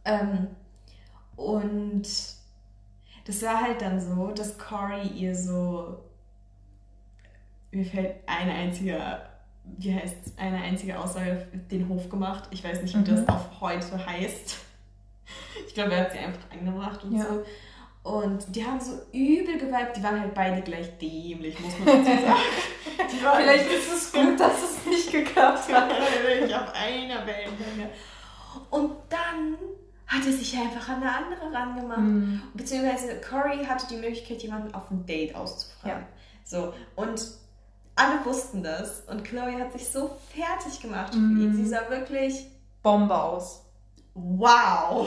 [0.04, 0.46] Ähm,
[1.36, 2.02] und
[3.24, 5.98] das war halt dann so, dass Cory ihr so.
[7.72, 9.00] Mir fällt eine einzige,
[9.64, 12.44] wie heißt eine einzige Aussage den Hof gemacht.
[12.50, 13.04] Ich weiß nicht, wie Mhm.
[13.16, 14.56] das auf heute heißt.
[15.66, 17.24] Ich glaube, er hat sie einfach angebracht und Ja.
[17.24, 17.44] so.
[18.10, 19.96] Und die haben so übel geweibt.
[19.96, 22.40] Die waren halt beide gleich dämlich, muss man dazu sagen.
[23.36, 25.90] Vielleicht ist es gut, dass es nicht geklappt hat.
[26.26, 27.90] wirklich auf einer Wellenlänge.
[28.70, 29.56] Und dann
[30.06, 31.98] hat er sich einfach an eine andere rangemacht.
[31.98, 32.42] Hm.
[32.54, 36.00] Beziehungsweise Cory hatte die Möglichkeit, jemanden auf ein Date auszufragen.
[36.02, 36.06] Ja.
[36.44, 37.22] So, und
[37.94, 39.02] alle wussten das.
[39.06, 41.40] Und Chloe hat sich so fertig gemacht für Mhm.
[41.42, 41.54] ihn.
[41.54, 42.46] Sie sah wirklich
[42.82, 43.62] Bombe aus.
[44.14, 45.06] wow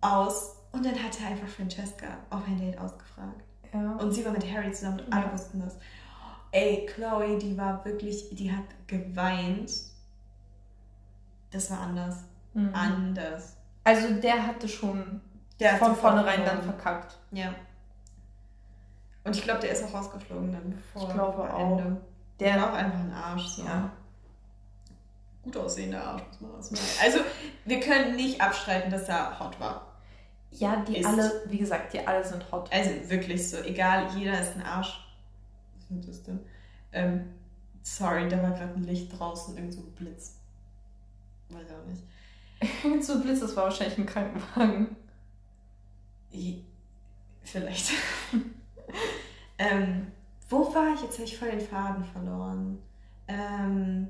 [0.00, 0.53] aus.
[0.74, 3.42] Und dann hat er einfach Francesca auf ein Date ausgefragt.
[3.72, 3.92] Ja.
[3.96, 5.32] Und sie war mit Harry zusammen und alle Ja.
[5.32, 5.76] wussten das.
[6.52, 9.70] Ey, Chloe, die war wirklich, die hat geweint.
[11.50, 12.24] Das war anders.
[12.54, 12.70] Mhm.
[12.74, 13.56] Anders.
[13.84, 15.20] Also der hatte schon
[15.60, 17.18] Der von vornherein dann verkackt.
[17.32, 17.54] Ja.
[19.24, 21.08] Und ich glaube, der ist auch rausgeflogen dann bevor.
[21.08, 21.78] Ich glaube vor auch.
[21.78, 21.96] Ende.
[22.40, 23.46] Der- war auch einfach ein Arsch.
[23.46, 23.64] So.
[23.64, 23.90] Ja.
[25.42, 26.80] Gut aussehender Arsch, muss man das sagen.
[27.02, 27.18] Also,
[27.64, 29.93] wir können nicht abstreiten, dass er hot war.
[30.56, 32.72] Ja, die Ist- alle, wie gesagt, die alle sind hot.
[32.72, 35.00] Also wirklich so, egal, jeder ist ein Arsch.
[35.90, 36.40] Was ist das denn?
[36.92, 37.24] Ähm,
[37.82, 40.36] sorry, da war gerade ein Licht draußen, irgend so ein Blitz.
[41.50, 43.04] Weiß auch nicht.
[43.04, 44.96] so ein Blitz, das war wahrscheinlich ein Krankenwagen.
[46.32, 46.64] I-
[47.42, 47.90] Vielleicht.
[49.58, 50.10] ähm,
[50.48, 51.02] wo war ich?
[51.02, 52.78] Jetzt habe ich voll den Faden verloren.
[53.28, 54.08] Ähm,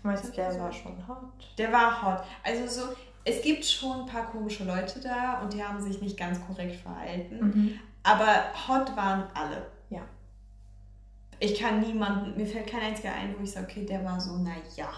[0.00, 1.54] Du meinst, der war schon hot?
[1.58, 2.24] der war hot.
[2.42, 2.92] Also so,
[3.24, 6.76] es gibt schon ein paar komische Leute da und die haben sich nicht ganz korrekt
[6.76, 7.38] verhalten.
[7.38, 7.78] Mhm.
[8.02, 9.66] Aber hot waren alle.
[9.90, 10.00] Ja.
[11.38, 14.36] Ich kann niemanden, mir fällt kein einziger ein, wo ich sage, okay, der war so,
[14.38, 14.88] na ja.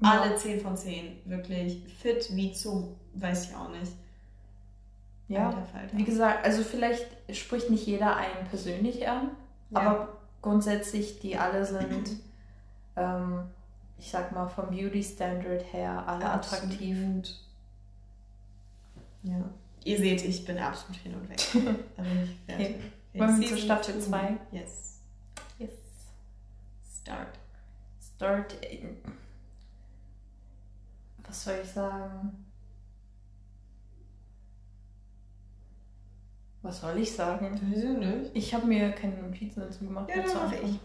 [0.00, 3.92] Alle 10 von 10, wirklich fit wie zum, weiß ich auch nicht.
[5.28, 5.48] Ja.
[5.48, 5.96] Alter.
[5.96, 9.30] Wie gesagt, also vielleicht spricht nicht jeder einen persönlich an,
[9.70, 9.80] Ja.
[9.80, 10.08] aber
[10.42, 12.10] grundsätzlich, die alle sind,
[12.96, 13.44] ähm,
[13.98, 16.98] ich sag mal, vom Beauty Standard her alle attraktiv.
[19.24, 19.50] Ja.
[19.84, 21.38] Ihr seht, ich bin absolut hin und weg.
[21.52, 22.54] Bin ich.
[22.54, 22.76] Okay.
[23.14, 24.00] Wollen wir zur Staffel two.
[24.00, 24.36] zwei?
[24.50, 25.00] Yes.
[25.58, 25.70] Yes.
[27.02, 27.38] Start.
[28.16, 28.54] Start.
[31.26, 32.44] Was soll ich sagen?
[36.62, 37.50] Was soll ich sagen?
[37.98, 38.30] Nicht?
[38.34, 40.08] Ich habe mir keine Notizen dazu gemacht.
[40.08, 40.74] Ja, dann du mach anfangen?
[40.74, 40.80] ich.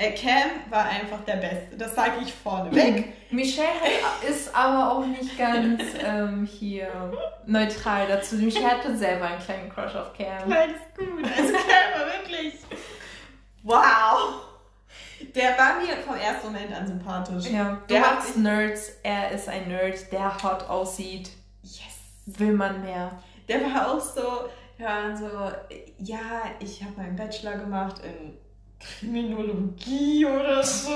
[0.00, 1.76] Äh, Cam war einfach der Beste.
[1.76, 3.12] Das sage ich vorneweg.
[3.32, 7.12] Michelle hat, ist aber auch nicht ganz ähm, hier
[7.46, 8.36] neutral dazu.
[8.36, 10.52] Michelle hatte selber einen kleinen Crush auf Cam.
[10.52, 11.24] Ist gut.
[11.24, 12.54] Also Cam war wirklich.
[13.64, 14.44] Wow.
[15.34, 17.50] Der war mir vom ersten Moment an sympathisch.
[17.50, 18.92] Ja, du Der hat magst Nerds.
[19.02, 21.30] Er ist ein Nerd, der hot aussieht.
[21.62, 21.82] Yes.
[22.26, 23.20] Will man mehr.
[23.48, 25.28] Der war auch so, ja, so,
[25.98, 28.38] ja, ich habe meinen Bachelor gemacht in
[28.80, 30.90] Kriminologie oder so.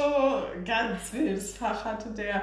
[0.64, 2.42] Ganz wildes Fach hatte der.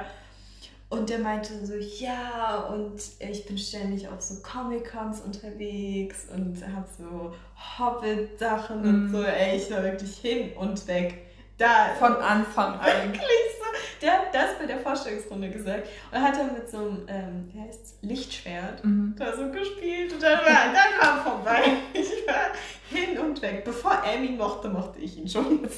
[0.88, 6.88] Und der meinte so, ja, und ich bin ständig auf so Comic-Cons unterwegs und hab
[6.98, 7.32] so
[7.78, 9.12] Hobbit-Sachen und Mhm.
[9.12, 9.22] so.
[9.22, 11.29] Ey, ich war wirklich hin und weg.
[11.60, 12.86] Da Von Anfang an.
[12.86, 14.00] wirklich so.
[14.00, 15.88] Der hat das bei der Vorstellungsrunde gesagt.
[16.06, 19.14] Und dann hat er mit so einem, ähm, wie heißt's, Lichtschwert mhm.
[19.18, 20.14] da so gespielt.
[20.14, 21.62] Und dann war, dann war vorbei.
[21.92, 22.52] Ich war
[22.88, 23.62] hin und weg.
[23.64, 25.68] Bevor Amy mochte, mochte ich ihn schon.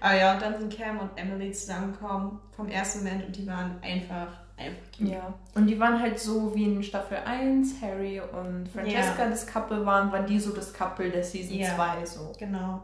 [0.00, 3.78] Aber ja, und dann sind Cam und Emily zusammengekommen vom ersten Moment und die waren
[3.80, 5.08] einfach, einfach cute.
[5.08, 9.30] Ja, und die waren halt so wie in Staffel 1, Harry und Francesca ja.
[9.30, 12.32] das Couple waren, waren die so das Couple der Season ja, 2 so.
[12.38, 12.82] Genau.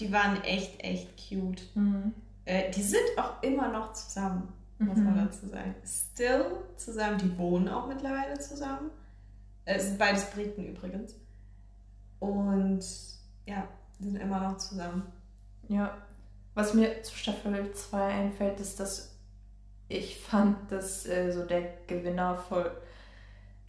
[0.00, 1.62] Die waren echt, echt cute.
[1.74, 2.14] Mhm.
[2.44, 5.04] Äh, die sind auch immer noch zusammen, muss mhm.
[5.04, 5.74] man dazu sagen.
[5.84, 8.90] Still zusammen, die wohnen auch mittlerweile zusammen.
[9.66, 11.14] Äh, es sind beides Briten übrigens.
[12.18, 12.84] Und
[13.46, 15.04] ja, die sind immer noch zusammen.
[15.68, 15.96] Ja,
[16.54, 19.14] was mir zu Staffel 2 einfällt, ist, dass
[19.88, 22.70] ich fand, dass äh, so der Gewinner voll.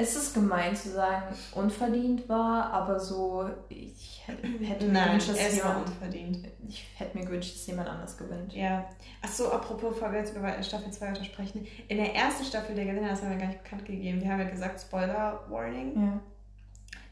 [0.01, 5.55] Es ist gemein zu sagen, unverdient war, aber so, ich hätte mir Nein, gewünscht, dass
[5.55, 5.87] jemand.
[5.87, 6.47] unverdient.
[6.67, 8.53] Ich hätte mir gewünscht, dass jemand anders gewinnt.
[8.53, 8.85] Ja.
[9.21, 11.67] Achso, apropos, bevor wir jetzt über Staffel 2 weiter sprechen.
[11.87, 14.39] In der ersten Staffel der Gewinner, das haben wir gar nicht bekannt gegeben, wir haben
[14.39, 15.93] ja gesagt, Spoiler Warning.
[15.95, 16.19] Ja.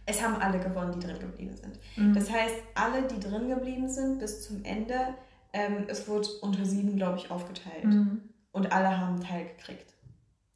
[0.08, 1.80] Es haben alle gewonnen, die drin geblieben sind.
[1.96, 2.16] Mhm.
[2.16, 4.96] Das heißt, alle, die drin geblieben sind bis zum Ende,
[5.54, 7.86] ähm, es wurde unter sieben, glaube ich, aufgeteilt.
[7.86, 8.22] Mhm.
[8.52, 9.94] Und alle haben einen Teil gekriegt.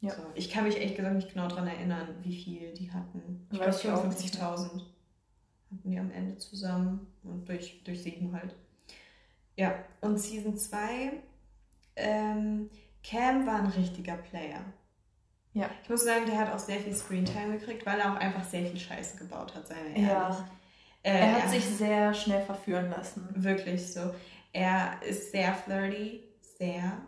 [0.04, 0.14] Ja.
[0.14, 0.22] So.
[0.34, 3.46] Ich kann mich echt gesagt nicht genau daran erinnern, wie viel die hatten.
[3.50, 4.82] Ich glaube 55.000
[5.70, 8.54] hatten die am Ende zusammen und durch, durch sieben halt.
[9.56, 11.12] Ja, und Season 2,
[11.96, 12.68] ähm,
[13.02, 14.60] Cam war ein richtiger Player.
[15.54, 15.70] Ja.
[15.82, 18.66] Ich muss sagen, der hat auch sehr viel Screentime gekriegt, weil er auch einfach sehr
[18.66, 20.08] viel Scheiße gebaut hat, seien wir ehrlich.
[20.08, 20.48] Ja.
[21.02, 23.28] Äh, er hat er sich sehr schnell verführen lassen.
[23.34, 24.12] Wirklich so.
[24.52, 26.24] Er ist sehr flirty,
[26.58, 26.98] sehr.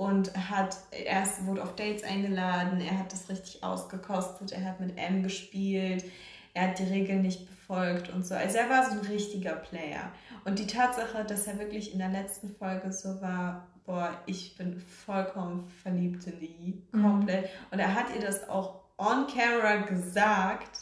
[0.00, 4.96] Und hat, er wurde auf Dates eingeladen, er hat das richtig ausgekostet, er hat mit
[4.96, 6.06] M gespielt,
[6.54, 8.34] er hat die Regeln nicht befolgt und so.
[8.34, 10.10] Also er war so ein richtiger Player.
[10.46, 14.80] Und die Tatsache, dass er wirklich in der letzten Folge so war, boah, ich bin
[14.80, 17.02] vollkommen verliebt in die, mhm.
[17.02, 17.42] komplett.
[17.42, 17.48] Mhm.
[17.72, 20.80] Und er hat ihr das auch on camera gesagt,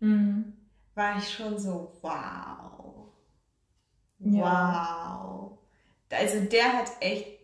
[0.00, 0.54] mhm.
[0.94, 3.12] war ich schon so, wow.
[4.20, 5.18] Ja.
[5.36, 5.58] Wow.
[6.10, 7.37] Also der hat echt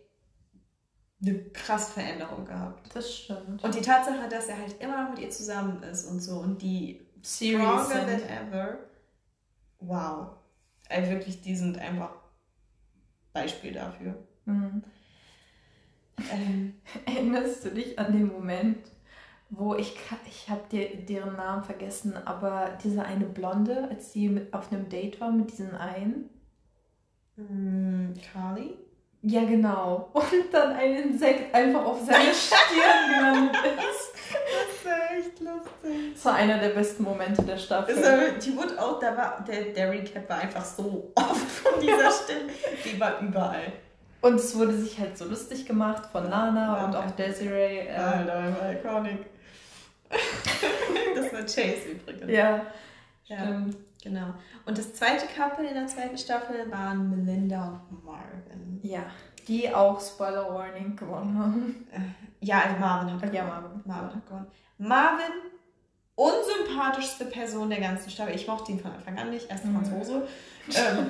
[1.21, 2.93] eine krasse Veränderung gehabt.
[2.95, 3.63] Das stimmt.
[3.63, 6.61] Und die Tatsache, dass er halt immer noch mit ihr zusammen ist und so und
[6.61, 8.79] die stronger than ever.
[9.79, 10.37] Wow.
[10.89, 12.11] Also wirklich, die sind einfach
[13.33, 14.15] Beispiel dafür.
[14.45, 14.83] Mhm.
[16.31, 16.73] Ähm.
[17.05, 18.77] Erinnerst du dich an den Moment,
[19.49, 19.95] wo ich,
[20.27, 25.31] ich habe deren Namen vergessen, aber diese eine Blonde, als sie auf einem Date war
[25.31, 26.29] mit diesen einen?
[27.35, 28.77] Mm, Carly?
[29.27, 30.09] Ja, genau.
[30.13, 34.11] Und dann ein Insekt einfach auf seine Stirn gelandet ist.
[34.35, 36.13] Das war echt lustig.
[36.13, 37.95] Das war einer der besten Momente der Staffel.
[37.95, 42.11] Also, die wurde auch, da war, der, der Recap war einfach so oft von dieser
[42.11, 42.49] Stelle.
[42.83, 43.71] Die war überall.
[44.21, 47.87] Und es wurde sich halt so lustig gemacht von Lana ja, und auch Desiree.
[47.87, 49.25] Ähm, Alter, iconic.
[51.15, 52.31] das war Chase übrigens.
[52.31, 52.65] Ja,
[53.23, 53.77] stimmt.
[54.05, 54.35] Genau.
[54.67, 58.79] Und das zweite Couple in der zweiten Staffel waren Melinda und Marvin.
[58.83, 59.03] Ja,
[59.47, 61.87] die auch Spoiler Warning gewonnen haben.
[61.91, 63.33] Äh, ja, also Marvin hat gewonnen.
[63.33, 63.81] Ja, Marvin.
[63.83, 64.47] Marvin hat gewonnen.
[64.77, 65.33] Marvin,
[66.13, 68.35] unsympathischste Person der ganzen Staffel.
[68.35, 69.83] Ich mochte ihn von Anfang an nicht, erst mhm.
[69.83, 70.27] Franzose.
[70.75, 71.07] ähm,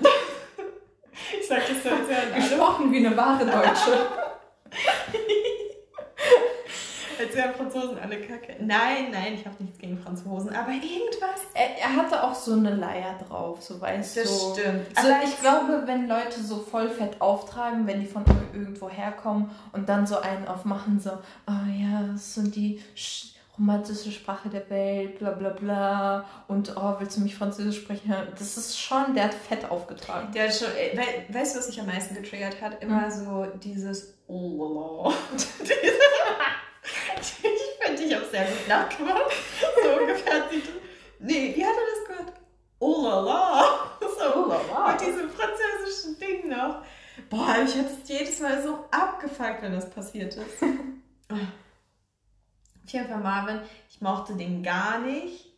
[1.37, 2.33] ich sag das so, alle...
[2.35, 4.07] Gesprochen wie eine wahre Deutsche.
[7.19, 8.55] Als wären Franzosen alle kacke.
[8.59, 11.41] Nein, nein, ich habe nichts gegen Franzosen, aber irgendwas.
[11.53, 14.21] Er, er, hatte auch so eine Leier drauf, so weißt du.
[14.21, 14.53] Das so.
[14.53, 14.85] stimmt.
[14.95, 18.23] So, ich glaube, wenn Leute so voll fett auftragen, wenn die von
[18.53, 22.81] irgendwo herkommen und dann so einen aufmachen, so, oh ja, das sind die
[23.57, 26.25] romantische Sprache der Welt, bla bla bla.
[26.47, 28.13] Und oh, willst du mich Französisch sprechen?
[28.37, 30.31] Das ist schon, der hat fett aufgetragen.
[30.33, 32.81] Der schon, äh, we, weißt du, was mich am meisten getriggert hat?
[32.83, 33.11] Immer mhm.
[33.11, 35.13] so dieses Oh,
[37.19, 39.31] ich finde, ich habe sehr gut nachgemacht.
[39.83, 40.49] So ungefähr.
[41.19, 42.33] Nee, wie hat er das gehört?
[42.79, 43.97] Oh la la.
[44.01, 44.91] So, oh la la.
[44.91, 46.83] Mit diesem französischen Ding noch.
[47.29, 50.61] Boah, ich hätte es jedes Mal so abgefuckt, wenn das passiert ist.
[51.31, 51.39] Auf
[52.87, 55.53] jeden Fall Marvin, ich mochte den gar nicht.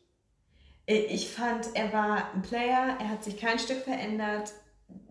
[0.85, 4.53] Ich fand, er war ein Player, er hat sich kein Stück verändert.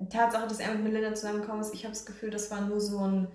[0.08, 3.00] Tatsache, dass er mit Melinda zusammengekommen ist, ich habe das Gefühl, das war nur so
[3.00, 3.28] ein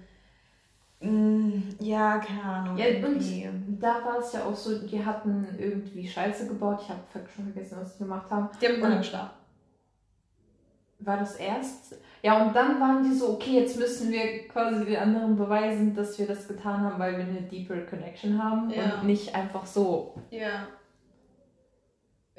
[1.01, 2.77] ja, keine Ahnung.
[2.77, 3.47] Ja, irgendwie.
[3.47, 6.79] und da war es ja auch so, die hatten irgendwie Scheiße gebaut.
[6.83, 8.49] Ich habe schon vergessen, was sie gemacht haben.
[8.61, 9.31] Die haben und geschlafen.
[10.99, 11.95] War das erst?
[12.21, 16.19] Ja, und dann waren die so, okay, jetzt müssen wir quasi den anderen beweisen, dass
[16.19, 18.99] wir das getan haben, weil wir eine deeper Connection haben ja.
[18.99, 20.13] und nicht einfach so.
[20.29, 20.67] Ja.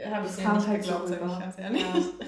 [0.05, 1.83] Habe ich ja nicht halt geglaubt, sag ich ganz ehrlich.
[1.83, 2.27] Ja.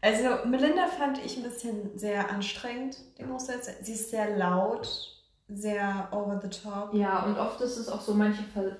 [0.00, 3.60] Also Melinda fand ich ein bisschen sehr anstrengend, den Großteil.
[3.80, 5.13] Sie ist sehr laut,
[5.48, 6.94] sehr over the top.
[6.94, 8.76] Ja, und oft ist es auch so, manche ver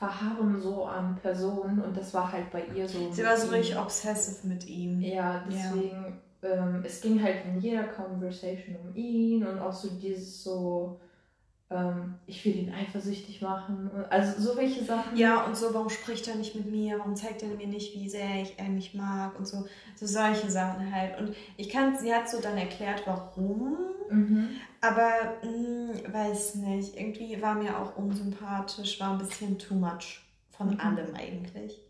[0.00, 3.12] verharren so an Personen und das war halt bei ihr so.
[3.12, 4.98] Sie war so richtig obsessive mit ihm.
[5.02, 6.50] Ja, deswegen, ja.
[6.50, 10.98] Ähm, es ging halt in jeder Conversation um ihn und auch so dieses so,
[12.26, 13.90] ich will ihn eifersüchtig machen.
[14.10, 15.16] Also so welche Sachen.
[15.16, 16.98] Ja, und so, warum spricht er nicht mit mir?
[16.98, 19.38] Warum zeigt er mir nicht, wie sehr ich, er mich mag?
[19.38, 21.18] Und so, so solche Sachen halt.
[21.20, 23.76] Und ich kann, sie hat so dann erklärt, warum.
[24.10, 24.48] Mhm.
[24.80, 30.22] Aber mh, hm, weiß nicht, irgendwie war mir auch unsympathisch, war ein bisschen too much
[30.50, 30.80] von mhm.
[30.80, 31.80] allem eigentlich.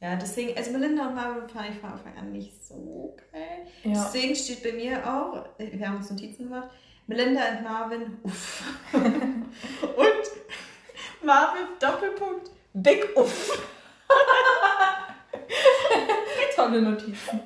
[0.00, 3.66] Ja, deswegen, also Melinda und Marvin fand ich von Anfang an nicht so geil.
[3.84, 3.92] Ja.
[3.92, 6.68] Deswegen steht bei mir auch, wir haben uns Notizen gemacht,
[7.06, 8.62] Melinda und Marvin, uff.
[8.92, 9.44] und
[11.22, 13.62] Marvin, Doppelpunkt, Big Uff.
[16.56, 17.40] Tolle Notizen.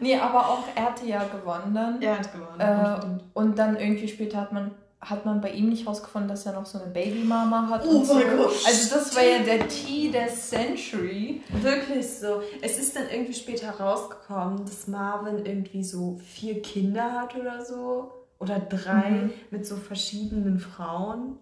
[0.00, 2.02] Nee, aber auch er hatte ja gewonnen dann.
[2.02, 2.60] Er hat gewonnen.
[2.60, 6.54] Äh, und dann irgendwie später hat man hat man bei ihm nicht rausgefunden, dass er
[6.54, 7.84] noch so eine Babymama hat.
[7.86, 8.14] Oh so.
[8.14, 8.54] mein Gott.
[8.66, 11.42] Also das war ja der Tea der Century.
[11.60, 12.40] Wirklich so.
[12.62, 18.23] Es ist dann irgendwie später rausgekommen, dass Marvin irgendwie so vier Kinder hat oder so
[18.38, 19.32] oder drei mhm.
[19.50, 21.38] mit so verschiedenen Frauen.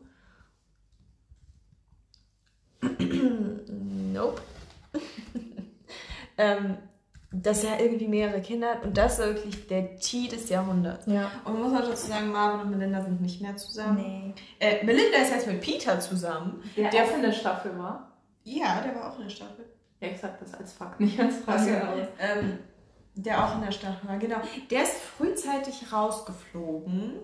[4.13, 4.43] nope.
[6.39, 6.77] ähm,
[7.33, 11.07] dass er irgendwie mehrere Kinder hat und das ist wirklich der Tee des Jahrhunderts.
[11.07, 11.31] Ja.
[11.45, 13.97] Und man muss auch dazu sagen, Marvin und Melinda sind nicht mehr zusammen.
[13.97, 14.35] Nee.
[14.61, 16.63] Äh, Melinda ist jetzt mit Peter zusammen.
[16.77, 18.13] Der, der auch in der Staffel war.
[18.45, 19.65] Ja, der war auch in der Staffel.
[20.01, 21.81] Ja, ich sag das als Fakt, nicht als Frage.
[21.87, 22.59] Also, ähm,
[23.15, 24.41] der auch in der Staffel war, genau.
[24.71, 27.21] Der ist frühzeitig rausgeflogen.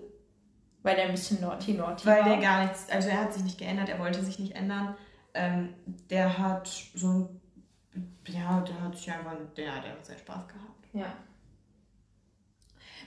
[0.81, 2.29] Weil der ein bisschen naughty naughty Weil war.
[2.29, 4.95] der gar nichts, also er hat sich nicht geändert, er wollte sich nicht ändern.
[5.33, 5.73] Ähm,
[6.09, 7.41] der hat so ein,
[8.27, 10.87] ja, der hat sich einfach, der, der hat seinen Spaß gehabt.
[10.93, 11.13] Ja.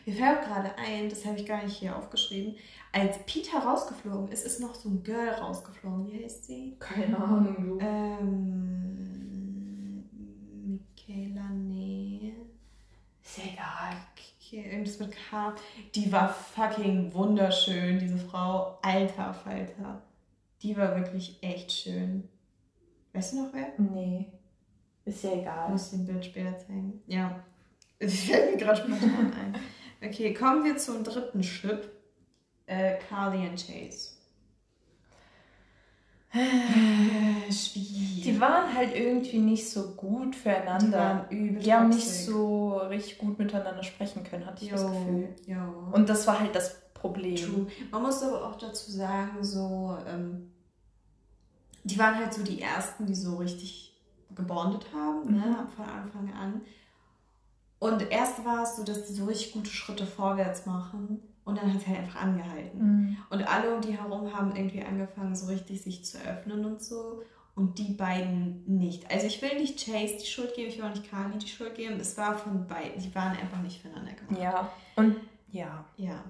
[0.05, 2.57] Mir fällt gerade ein, das habe ich gar nicht hier aufgeschrieben,
[2.93, 6.09] als Peter rausgeflogen ist, ist noch so ein Girl rausgeflogen.
[6.09, 6.77] Wie heißt sie?
[6.79, 7.79] Keine Ahnung, du.
[7.81, 9.23] Ähm,
[10.67, 12.35] Michaela, nee.
[13.23, 13.97] Ist ja egal
[14.59, 15.55] irgendwas mit K.
[15.95, 18.79] Die war fucking wunderschön, diese Frau.
[18.83, 20.03] Alter Falter.
[20.63, 22.29] Die war wirklich echt schön.
[23.13, 23.73] Weißt du noch wer?
[23.79, 24.27] Nee.
[25.05, 25.67] Ist ja egal.
[25.67, 27.03] Ich muss den Bild später zeigen.
[27.07, 27.45] Ja.
[27.99, 29.55] Es fällt mir gerade spontan ein.
[30.05, 31.91] Okay, kommen wir zum dritten Chip.
[32.67, 34.12] Äh, Carly und Chase.
[36.33, 38.23] Schwierig.
[38.23, 40.87] Die waren halt irgendwie nicht so gut füreinander.
[40.87, 44.77] Die, waren übel die haben nicht so richtig gut miteinander sprechen können, hatte ich jo,
[44.77, 45.29] das Gefühl.
[45.47, 45.89] Jo.
[45.93, 47.37] Und das war halt das Problem.
[47.37, 47.67] True.
[47.91, 50.53] Man muss aber auch dazu sagen, so, ähm,
[51.85, 53.95] die waren halt so die ersten, die so richtig
[54.35, 55.51] gebondet haben, ne, mhm.
[55.51, 56.63] ne, von Anfang an.
[57.79, 61.21] Und erst war es so, dass die so richtig gute Schritte vorwärts machen.
[61.45, 62.79] Und dann hat es halt einfach angehalten.
[62.79, 63.17] Mhm.
[63.31, 67.23] Und alle um die herum haben irgendwie angefangen, so richtig sich zu öffnen und so.
[67.55, 69.11] Und die beiden nicht.
[69.11, 71.75] Also ich will nicht Chase die Schuld geben, ich will auch nicht Carly die Schuld
[71.75, 72.01] geben.
[72.01, 73.03] Es war von beiden.
[73.03, 74.41] Die waren einfach nicht füreinander gemacht.
[74.41, 74.71] Ja.
[74.97, 75.17] Und
[75.51, 75.85] ja.
[75.97, 76.25] Ja.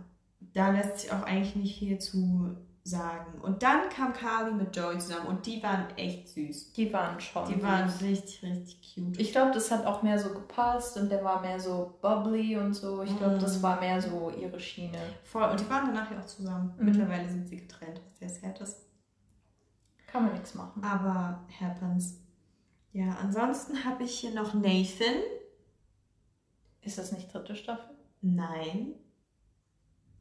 [0.55, 3.41] Da lässt sich auch eigentlich nicht viel zu sagen.
[3.41, 6.73] Und dann kam Carly mit Joey zusammen und die waren echt süß.
[6.73, 7.47] Die waren schon.
[7.47, 7.63] Die süß.
[7.63, 9.21] waren richtig, richtig cute.
[9.21, 12.75] Ich glaube, das hat auch mehr so gepasst und der war mehr so bubbly und
[12.75, 13.03] so.
[13.03, 13.41] Ich glaube, mm.
[13.41, 14.99] das war mehr so ihre Schiene.
[15.23, 15.49] Voll.
[15.49, 16.75] Und die waren danach ja auch zusammen.
[16.77, 16.85] Mm.
[16.87, 18.85] Mittlerweile sind sie getrennt, was sehr sad ist.
[20.09, 20.83] Kann man nichts machen.
[20.83, 22.21] Aber happens.
[22.93, 25.23] Ja, ansonsten habe ich hier noch Nathan.
[26.83, 27.95] Ist das nicht dritte Staffel?
[28.21, 28.95] Nein.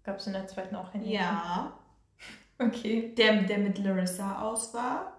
[0.03, 1.05] Gab es in der zweiten auch einen?
[1.05, 1.80] Ja.
[2.61, 3.13] Okay.
[3.17, 5.17] Der, der mit Larissa aus war.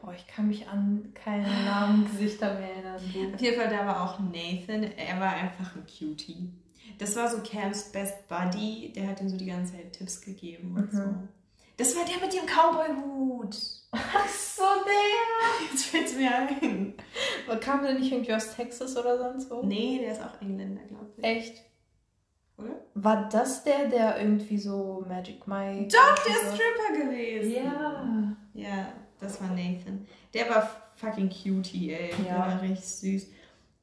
[0.00, 2.96] Boah, ich kann mich an keine Namen, Gesichter mehr erinnern.
[3.34, 4.82] Auf jeden Fall, da war auch Nathan.
[4.82, 6.52] Er war einfach ein Cutie.
[6.98, 8.92] Das war so Cams Best Buddy.
[8.94, 10.96] Der hat ihm so die ganze Zeit Tipps gegeben und mhm.
[10.96, 11.14] so.
[11.76, 13.56] Das war der mit dem Cowboy-Hut.
[13.92, 15.66] Ach so, der.
[15.70, 16.94] Jetzt fällt es mir ein.
[17.60, 19.62] Kam der nicht irgendwie aus Texas oder sonst wo?
[19.62, 21.24] Nee, der ist auch Engländer, glaube ich.
[21.24, 21.69] Echt?
[22.60, 22.84] Oder?
[22.94, 25.88] War das der, der irgendwie so Magic Mike.
[25.88, 27.52] Doch, der ist Stripper gewesen.
[27.52, 28.36] Ja.
[28.54, 30.06] Ja, das war Nathan.
[30.34, 32.10] Der war fucking cutie, ey.
[32.26, 32.34] Ja.
[32.34, 33.26] Der war richtig süß.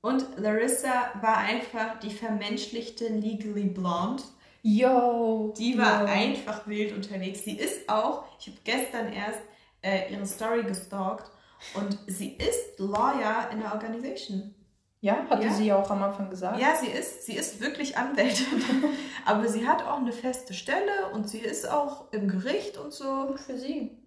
[0.01, 4.23] Und Larissa war einfach die vermenschlichte Legally Blonde.
[4.61, 5.53] Yo!
[5.57, 6.07] Die war yo.
[6.07, 7.43] einfach wild unterwegs.
[7.43, 9.39] Sie ist auch, ich habe gestern erst
[9.81, 11.31] äh, ihre Story gestalkt
[11.73, 14.53] und sie ist Lawyer in der Organisation.
[14.99, 15.53] Ja, hatte ja.
[15.53, 16.59] sie ja auch am Anfang gesagt.
[16.59, 18.63] Ja, sie ist, sie ist wirklich Anwältin.
[19.25, 23.07] Aber sie hat auch eine feste Stelle und sie ist auch im Gericht und so.
[23.07, 23.97] Und für sie.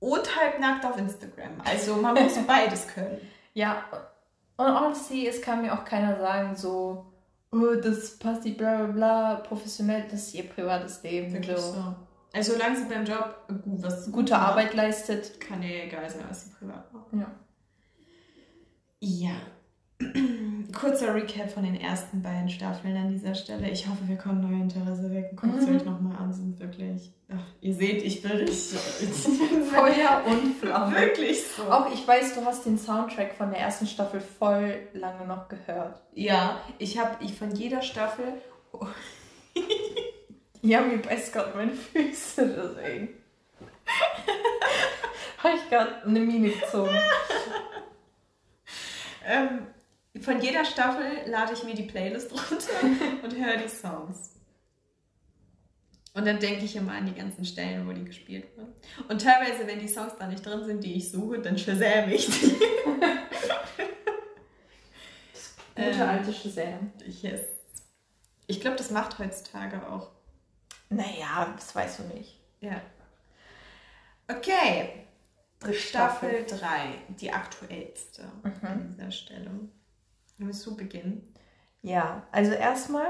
[0.00, 1.60] Und halb nackt auf Instagram.
[1.64, 3.20] Also man muss beides können.
[3.54, 3.84] Ja,
[4.56, 7.06] Und honestly, es kann mir auch keiner sagen, so,
[7.52, 11.32] oh, das passt nicht, bla bla bla, professionell, das ist ihr privates Leben.
[11.32, 11.72] Wirklich so.
[11.72, 11.94] so.
[12.32, 15.40] Also solange sie beim Job gut, was Gute macht, Arbeit leistet.
[15.40, 17.12] kann ihr egal sein, was sie privat macht.
[17.12, 17.30] Ja.
[18.98, 19.36] Ja.
[20.72, 23.70] Kurzer Recap von den ersten beiden Staffeln an dieser Stelle.
[23.70, 25.36] Ich hoffe, wir können euer Interesse wecken.
[25.36, 25.76] Guckt es Mhm.
[25.76, 27.12] euch nochmal an, sind wirklich.
[27.32, 28.78] Ach, ihr seht, ich bin richtig.
[29.72, 30.96] Feuer und Flamme.
[30.96, 31.62] wirklich so.
[31.64, 36.02] Auch ich weiß, du hast den Soundtrack von der ersten Staffel voll lange noch gehört.
[36.14, 38.24] Ja, ich habe ich von jeder Staffel.
[40.62, 43.08] Ja, mir beißt gerade meine Füße, deswegen.
[45.42, 46.96] Habe ich gerade eine Mine gezogen.
[49.26, 49.66] Ähm,
[50.20, 54.30] von jeder Staffel lade ich mir die Playlist runter und höre die Songs.
[56.14, 58.72] Und dann denke ich immer an die ganzen Stellen, wo die gespielt wurden.
[59.08, 62.26] Und teilweise, wenn die Songs da nicht drin sind, die ich suche, dann Shazam ich
[62.26, 62.56] die.
[65.74, 66.00] Gute Ähm.
[66.02, 66.92] alte Shazam.
[67.20, 67.40] Yes.
[68.46, 70.12] Ich glaube, das macht heutzutage auch.
[70.88, 72.38] Naja, das weißt du nicht.
[72.60, 72.80] Ja.
[74.28, 75.06] Okay,
[75.58, 78.52] Dritte Staffel 3, die aktuellste Mhm.
[78.62, 79.50] an dieser Stelle.
[80.38, 81.32] Willst du beginnen?
[81.82, 83.06] Ja, also erstmal,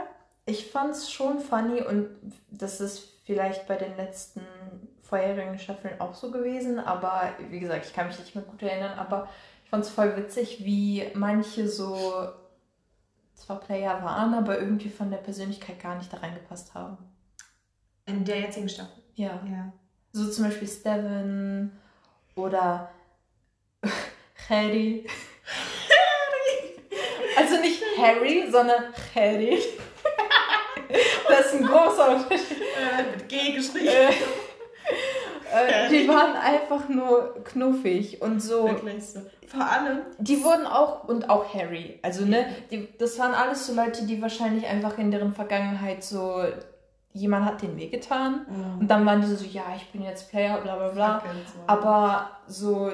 [0.46, 2.08] ich fand es schon funny und
[2.50, 4.42] das ist vielleicht bei den letzten
[5.02, 8.98] vorherigen Staffeln auch so gewesen, aber wie gesagt, ich kann mich nicht mehr gut erinnern,
[8.98, 9.28] aber
[9.62, 12.32] ich fand es voll witzig, wie manche so
[13.34, 16.98] zwar Player waren, aber irgendwie von der Persönlichkeit gar nicht da reingepasst haben.
[18.06, 19.02] In der jetzigen Staffel.
[19.14, 19.40] Ja.
[19.46, 19.72] Ja.
[20.12, 21.72] So zum Beispiel Steven
[22.34, 22.90] oder
[24.48, 25.06] Harry.
[28.04, 28.84] Harry, sondern
[29.14, 29.58] Harry.
[31.28, 32.60] Das ist ein großer Unterschied.
[32.60, 33.88] Äh, mit G geschrieben.
[35.52, 38.68] Äh, die waren einfach nur knuffig und so.
[38.68, 39.20] Wirklich so.
[39.46, 40.00] Vor allem.
[40.18, 44.20] Die wurden auch, und auch Harry, also ne, die, das waren alles so Leute, die
[44.20, 46.44] wahrscheinlich einfach in deren Vergangenheit so,
[47.12, 48.46] jemand hat denen wehgetan.
[48.80, 51.22] Und dann waren die so, ja, ich bin jetzt Player, bla bla bla.
[51.66, 52.90] Aber so,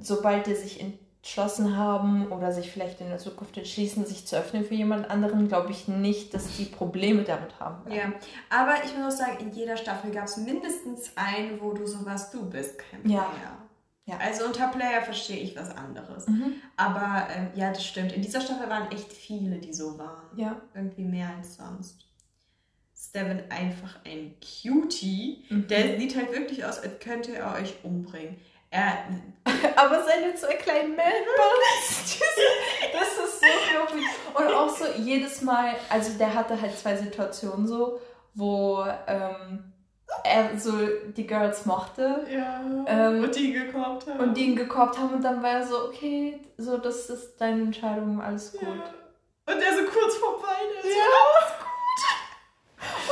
[0.00, 0.80] sobald die sich
[1.24, 5.48] entschlossen haben oder sich vielleicht in der Zukunft entschließen, sich zu öffnen für jemand anderen,
[5.48, 7.90] glaube ich nicht, dass die Probleme damit haben.
[7.90, 8.12] Ja,
[8.50, 12.04] aber ich muss auch sagen, in jeder Staffel gab es mindestens einen, wo du so
[12.04, 13.22] warst, du bist kein Ja.
[13.22, 13.58] Player.
[14.04, 14.18] Ja.
[14.18, 16.26] Also unter Player verstehe ich was anderes.
[16.28, 16.56] Mhm.
[16.76, 18.12] Aber ähm, ja, das stimmt.
[18.12, 20.26] In dieser Staffel waren echt viele, die so waren.
[20.36, 20.60] Ja.
[20.74, 22.04] Irgendwie mehr als sonst.
[22.94, 25.46] Steven einfach ein Cutie.
[25.48, 25.68] Mhm.
[25.68, 28.36] Der sieht halt wirklich aus, als könnte er euch umbringen.
[28.74, 29.04] Er,
[29.76, 32.18] Aber seine zwei kleinen Meltbums,
[32.92, 34.04] das ist so knuffig.
[34.34, 38.00] Und auch so jedes Mal, also der hatte halt zwei Situationen so,
[38.34, 39.72] wo ähm,
[40.24, 40.72] er so
[41.16, 44.18] die Girls mochte ja, Ähm, und die gekorbt haben.
[44.18, 47.62] und die ihn gekorbt haben und dann war er so, okay, so das ist deine
[47.62, 48.62] Entscheidung, alles gut.
[48.62, 49.52] Ja.
[49.54, 50.96] Und der so kurz vorbei, ist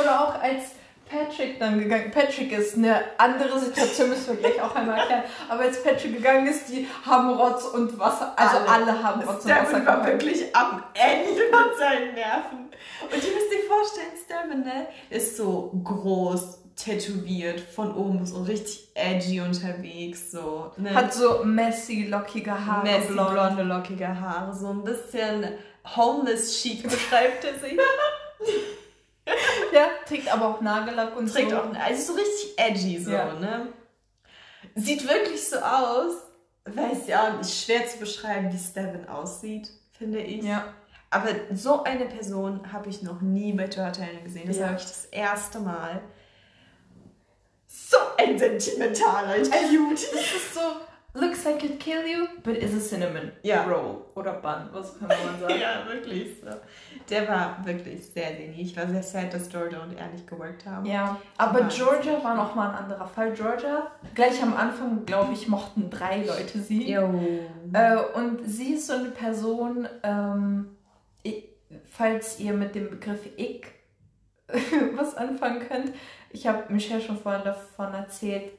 [0.01, 0.73] Oder auch als
[1.13, 5.63] Patrick dann gegangen, Patrick ist eine andere Situation, müssen wir gleich auch einmal erklären, aber
[5.63, 9.03] als Patrick gegangen ist, die haben Rotz und Wasser, also alle, Alle.
[9.03, 12.71] haben Rotz und Wasser Steven war wirklich am Ende mit seinen Nerven.
[13.03, 18.89] Und ihr müsst euch vorstellen, Steven, ne, ist so groß, tätowiert, von oben so richtig
[18.95, 20.73] edgy unterwegs, so.
[20.79, 20.95] Ne?
[20.95, 23.33] Hat so messy, lockige Haare, messy, blond.
[23.33, 25.49] blonde, lockige Haare, so ein bisschen
[25.97, 27.79] homeless chic beschreibt er sich.
[30.13, 31.57] Trägt aber auch Nagellack und Trägt so.
[31.59, 33.33] auch, also so richtig edgy, so, Ja.
[33.35, 33.69] ne?
[34.75, 36.15] Sieht wirklich so aus,
[36.67, 40.45] weiß ja nicht, schwer zu beschreiben, wie Steven aussieht, finde ich.
[40.45, 40.75] Ja.
[41.11, 44.47] Aber so eine Person habe ich noch nie bei Turtles gesehen.
[44.47, 44.63] Das Ja.
[44.65, 46.01] war wirklich das erste Mal.
[47.67, 49.95] So ein sentimentaler Also, Cutie.
[49.95, 50.61] Das ist so,
[51.15, 53.65] looks like it'd kill you, but is a cinnamon Ja.
[53.65, 55.61] roll oder bun, was kann man sagen.
[55.61, 56.49] Ja, wirklich so.
[57.11, 58.55] Der war wirklich sehr, nie.
[58.63, 60.87] Ich war sehr sad, dass Georgia und er nicht geworkt haben.
[60.87, 61.69] Ja, aber Ja.
[61.69, 63.33] Georgia war noch mal ein anderer Fall.
[63.33, 66.91] Georgia, gleich am Anfang, glaube ich, mochten drei Leute sie.
[66.93, 67.13] Jo.
[67.73, 70.77] Äh, und sie ist so eine Person, ähm,
[71.23, 71.45] ich,
[71.91, 73.63] falls ihr mit dem Begriff ich
[74.97, 75.93] was anfangen könnt.
[76.31, 78.53] Ich habe Michelle schon vorhin davon erzählt.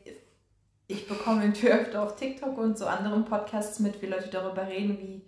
[0.87, 4.97] Ich bekomme irgendwie öfter auf TikTok und so anderen Podcasts mit, wie Leute darüber reden,
[4.99, 5.21] wie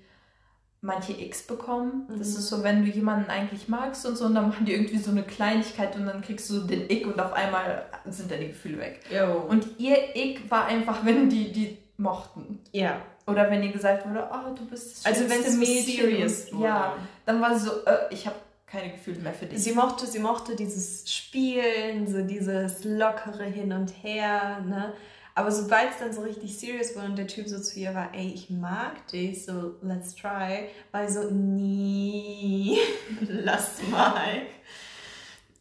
[0.82, 2.06] manche X bekommen.
[2.10, 2.38] Das Mhm.
[2.40, 5.10] ist so, wenn du jemanden eigentlich magst und so, und dann machen die irgendwie so
[5.12, 9.00] eine Kleinigkeit und dann kriegst du den Ick und auf einmal sind deine Gefühle weg.
[9.10, 9.46] Jo.
[9.50, 12.60] Und ihr Ick war einfach, wenn die die mochten.
[12.72, 13.02] ja.
[13.28, 15.84] Oder wenn ihr gesagt wurde, oh, du bist das Also wenn es Mädchen.
[15.96, 16.64] serious wurde.
[16.66, 16.96] Ja,
[17.26, 18.36] dann war sie so, äh, ich habe
[18.68, 19.64] keine Gefühle mehr für dich.
[19.64, 24.94] Sie mochte, sie mochte dieses Spielen, so dieses lockere Hin und Her, ne?
[25.38, 28.10] Aber sobald es dann so richtig serious wurde und der Typ so zu ihr war,
[28.14, 32.78] ey, ich mag dich, so let's try, war ich so, nie,
[33.28, 34.44] lass mal.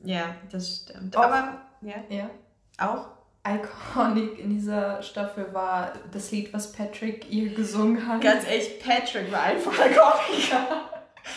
[0.04, 1.16] Ja, das stimmt.
[1.16, 2.30] Auch- Aber, ja, Ja.
[2.78, 3.08] auch.
[3.46, 8.22] Iconic in dieser Staffel war das Lied, was Patrick ihr gesungen hat.
[8.22, 10.88] Ganz ehrlich, Patrick war einfach ein Komiker.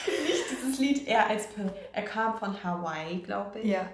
[0.26, 1.50] Nicht dieses Lied, er als,
[1.92, 3.72] er kam von Hawaii, glaube ich.
[3.72, 3.90] Ja.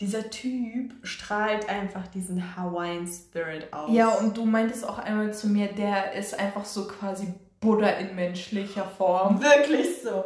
[0.00, 3.90] Dieser Typ strahlt einfach diesen Hawaiian Spirit aus.
[3.92, 8.14] Ja, und du meintest auch einmal zu mir, der ist einfach so quasi Buddha in
[8.14, 9.40] menschlicher Form.
[9.42, 10.24] Wirklich so.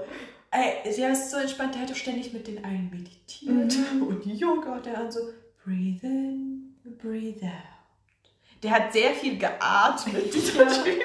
[0.51, 4.03] Ey, der ist so entspannt, der hat doch ständig mit den einen meditiert Mhm.
[4.03, 5.21] und Yoga der dann so
[5.65, 8.63] breathe in, breathe out.
[8.65, 10.83] Der hat sehr viel geatmet, dieser Ja.
[10.83, 11.01] Typ.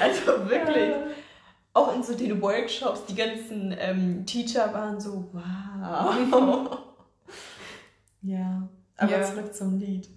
[0.00, 0.94] Also wirklich.
[1.74, 6.78] Auch in so den Workshops, die ganzen ähm, Teacher waren so, wow.
[8.22, 9.22] Ja, aber Ja.
[9.24, 10.08] zurück zum Lied.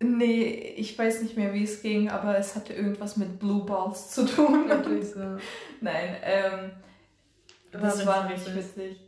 [0.00, 4.10] Nee, ich weiß nicht mehr, wie es ging, aber es hatte irgendwas mit Blue Balls
[4.10, 4.68] zu tun.
[4.68, 5.36] Wirklich so.
[5.80, 6.72] Nein, ähm,
[7.72, 8.76] das war richtig witzig.
[8.76, 9.00] witzig.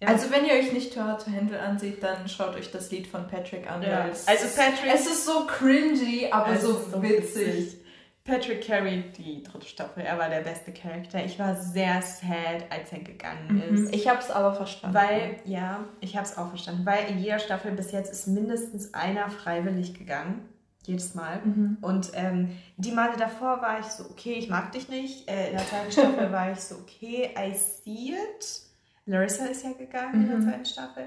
[0.00, 0.08] Ja.
[0.08, 3.06] Also wenn ihr euch nicht Too Hard to Handle ansieht, dann schaut euch das Lied
[3.06, 3.82] von Patrick an.
[3.82, 4.02] Ja.
[4.04, 7.76] Also ist- Patrick- Es ist so cringy, aber Es so, ist witzig.
[8.24, 11.24] Patrick Carey, die dritte Staffel, er war der beste Charakter.
[11.24, 13.84] Ich war sehr sad, als er gegangen Mhm.
[13.86, 13.94] ist.
[13.94, 14.94] Ich hab's aber verstanden.
[14.94, 18.92] Weil, ja, ich habe es auch verstanden, weil in jeder Staffel bis jetzt ist mindestens
[18.94, 20.46] einer freiwillig gegangen.
[20.84, 21.40] Jedes Mal.
[21.44, 21.78] Mhm.
[21.80, 25.28] Und ähm, die Male davor war ich so, okay, ich mag dich nicht.
[25.28, 28.62] Äh, in der zweiten Staffel war ich so, okay, I see it.
[29.06, 30.28] Larissa ist ja gegangen in Mhm.
[30.28, 31.04] der zweiten Staffel.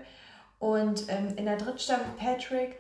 [0.60, 2.76] Und ähm, in der dritten Staffel Patrick,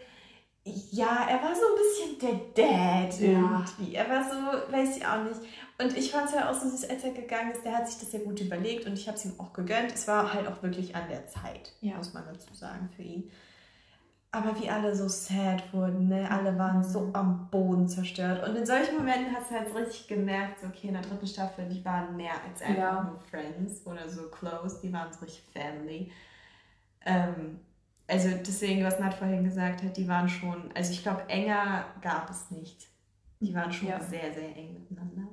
[0.65, 3.29] ja, er war so ein bisschen der Dad Ja.
[3.29, 3.95] irgendwie.
[3.95, 5.39] Er war so, weiß ich auch nicht.
[5.81, 7.65] Und ich fand es ja auch so süß, als er gegangen ist.
[7.65, 9.91] Der hat sich das ja gut überlegt und ich habe es ihm auch gegönnt.
[9.93, 11.97] Es war halt auch wirklich an der Zeit, Ja.
[11.97, 13.29] muss man dazu sagen, für ihn.
[14.31, 16.27] Aber wie alle so sad wurden, ne?
[16.31, 18.47] Alle waren so am Boden zerstört.
[18.47, 21.67] Und in solchen Momenten hast du halt richtig gemerkt, so, okay, in der dritten Staffel,
[21.69, 23.03] die waren mehr als einfach Ja.
[23.03, 26.11] nur Friends oder so close, die waren so richtig Family.
[27.05, 27.59] Ähm,
[28.07, 32.29] also deswegen, was Nat vorhin gesagt hat, die waren schon, also ich glaube, enger gab
[32.29, 32.87] es nicht.
[33.39, 33.99] Die waren schon Ja.
[33.99, 35.27] sehr, sehr eng miteinander.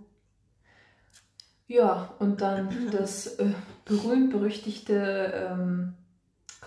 [1.66, 3.52] Ja, und dann das äh,
[3.84, 5.94] berühmt-berüchtigte ähm,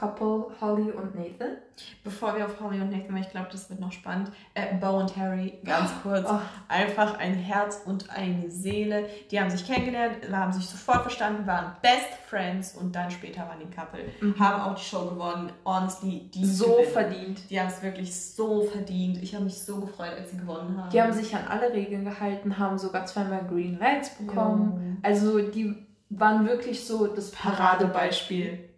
[0.04, 1.58] Couple Holly und Nathan.
[2.04, 4.32] Bevor wir auf Holly und Nathan, weil ich glaube, das wird noch spannend.
[4.54, 6.28] Äh, Bo und Harry, ganz kurz.
[6.30, 9.06] Oh, Einfach ein Herz und eine Seele.
[9.32, 13.60] Die haben sich kennengelernt, haben sich sofort verstanden, waren Best Friends und dann später waren
[13.60, 14.04] die Couple.
[14.20, 14.38] Mhm.
[14.38, 15.51] Haben auch die Show gewonnen.
[15.66, 16.91] Honestly, die so gewinnen.
[16.91, 17.49] verdient.
[17.49, 19.24] Die haben es wirklich so verdient.
[19.24, 20.89] Ich habe mich so gefreut, als sie gewonnen haben.
[20.89, 24.99] Die haben sich an alle Regeln gehalten, haben sogar zweimal Green Lights bekommen.
[25.01, 25.76] Also die
[26.10, 28.70] waren wirklich so das Paradebeispiel.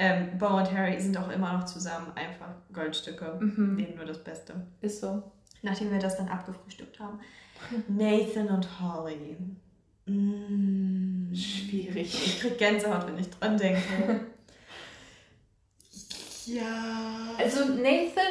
[0.00, 2.12] Ähm, Bo und Harry sind auch immer noch zusammen.
[2.14, 3.36] Einfach Goldstücke.
[3.40, 3.74] Mhm.
[3.74, 4.54] Nehmen nur das Beste.
[4.80, 5.24] Ist so.
[5.62, 7.18] Nachdem wir das dann abgefrühstückt haben.
[7.88, 9.36] Nathan und Holly.
[10.06, 11.34] Mm.
[11.34, 12.14] Schwierig.
[12.14, 13.80] Ich krieg Gänsehaut, wenn ich dran denke.
[16.46, 17.34] ja.
[17.36, 18.22] Also Nathan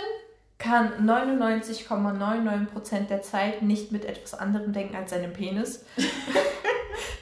[0.57, 5.83] kann 99,99% der Zeit nicht mit etwas anderem denken als seinem Penis.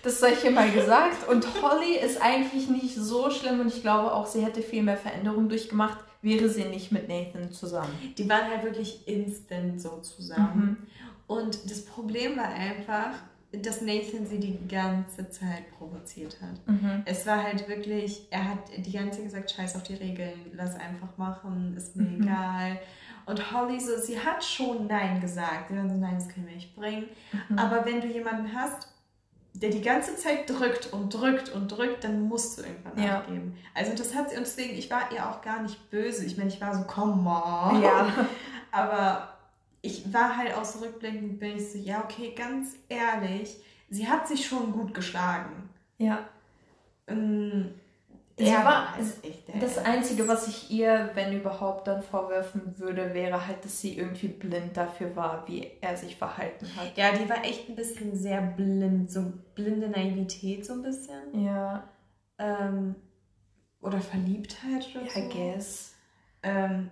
[0.05, 1.27] das sei hier mal gesagt.
[1.27, 4.97] Und Holly ist eigentlich nicht so schlimm und ich glaube auch, sie hätte viel mehr
[4.97, 7.91] Veränderung durchgemacht, wäre sie nicht mit Nathan zusammen.
[8.17, 10.87] Die waren halt wirklich instant so zusammen.
[11.27, 13.11] Und das Problem war einfach,
[13.51, 16.67] dass Nathan sie die ganze Zeit provoziert hat.
[16.67, 17.03] Mhm.
[17.05, 20.75] Es war halt wirklich, er hat die ganze Zeit gesagt, scheiß auf die Regeln, lass
[20.75, 22.23] einfach machen, ist mir Mhm.
[22.23, 22.79] egal.
[23.25, 25.69] Und Holly so, sie hat schon Nein gesagt.
[25.69, 27.05] Sie so, nein, das können wir nicht bringen.
[27.49, 27.57] Mhm.
[27.57, 28.87] Aber wenn du jemanden hast,
[29.59, 33.19] der die ganze Zeit drückt und drückt und drückt, dann musst du irgendwann Ja.
[33.19, 33.57] nachgeben.
[33.73, 36.25] Also das hat sie, und deswegen, ich war ihr auch gar nicht böse.
[36.25, 37.81] Ich meine, ich war so, come on.
[37.81, 38.07] Ja.
[38.71, 39.29] Aber
[39.81, 43.55] ich war halt auch so rückblickend, bin ich so, ja, okay, ganz ehrlich,
[43.89, 45.69] sie hat sich schon gut geschlagen.
[45.97, 46.19] ja.
[47.07, 47.75] Ähm,
[48.37, 48.87] Sie er war-
[49.23, 49.77] echt der Das.
[49.77, 54.75] Einzige, was ich ihr, wenn überhaupt, dann vorwerfen würde, wäre halt, dass sie irgendwie blind
[54.75, 56.97] dafür war, wie er sich verhalten hat.
[56.97, 61.45] Ja, die war echt ein bisschen sehr blind, so blinde Naivität so ein bisschen.
[61.45, 61.87] Ja,
[62.37, 62.95] Ähm,
[63.79, 65.19] oder Verliebtheit oder so.
[65.19, 65.93] I guess.
[66.43, 66.89] Ähm,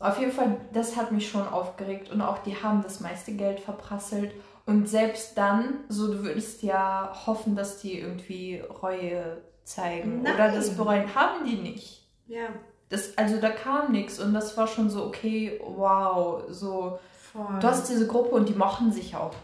[0.00, 3.60] Auf jeden Fall, das hat mich schon aufgeregt und auch die haben das meiste Geld
[3.60, 4.32] verprasselt
[4.66, 9.42] und selbst dann, so du würdest ja hoffen, dass die irgendwie Reue
[9.74, 10.34] zeigen Nein.
[10.34, 12.06] oder das bereuen, haben die nicht.
[12.26, 12.48] ja,
[12.88, 16.98] Das, also da kam nichts und das war schon so, okay, wow, so,
[17.32, 17.58] voll.
[17.60, 19.34] du hast diese Gruppe und die mochten sich auch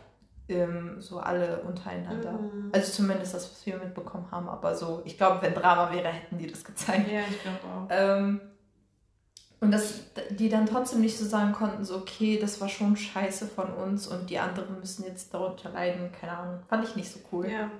[0.48, 2.32] ähm, so alle untereinander.
[2.32, 2.70] Mhm.
[2.72, 6.38] Also zumindest das, was wir mitbekommen haben, aber so, ich glaube, wenn Drama wäre, hätten
[6.38, 7.10] die das gezeigt.
[7.10, 7.86] Ja, ich glaube auch.
[7.90, 8.40] Ähm,
[9.60, 10.00] Und dass
[10.30, 14.06] die dann trotzdem nicht so sagen konnten, so, okay, das war schon scheiße von uns
[14.06, 16.60] und die anderen müssen jetzt darunter leiden, keine Ahnung.
[16.68, 17.50] Fand ich nicht so cool.
[17.50, 17.70] Ja.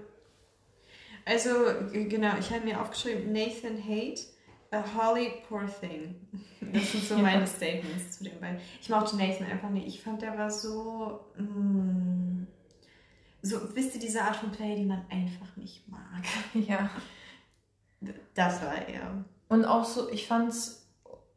[1.27, 1.51] Also,
[1.93, 4.23] genau, ich habe mir aufgeschrieben, Nathan Hate,
[4.71, 6.15] a Holly Poor Thing.
[6.73, 8.59] Das sind so meine Statements zu den beiden.
[8.81, 9.87] Ich mochte Nathan einfach nicht.
[9.87, 11.21] Ich fand, der war so.
[11.39, 12.45] Mm,
[13.41, 16.25] so, wisst ihr, diese Art von Play, die man einfach nicht mag.
[16.55, 16.91] Ja.
[18.35, 19.25] Das war er.
[19.49, 20.89] Und auch so, ich fand es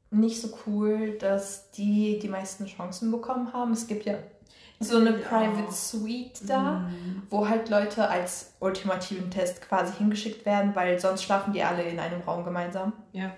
[0.09, 3.71] nicht so cool, dass die die meisten Chancen bekommen haben.
[3.71, 4.17] Es gibt ja
[4.79, 7.23] so eine Private Suite da, mhm.
[7.29, 11.99] wo halt Leute als ultimativen Test quasi hingeschickt werden, weil sonst schlafen die alle in
[11.99, 12.93] einem Raum gemeinsam.
[13.11, 13.31] Ja.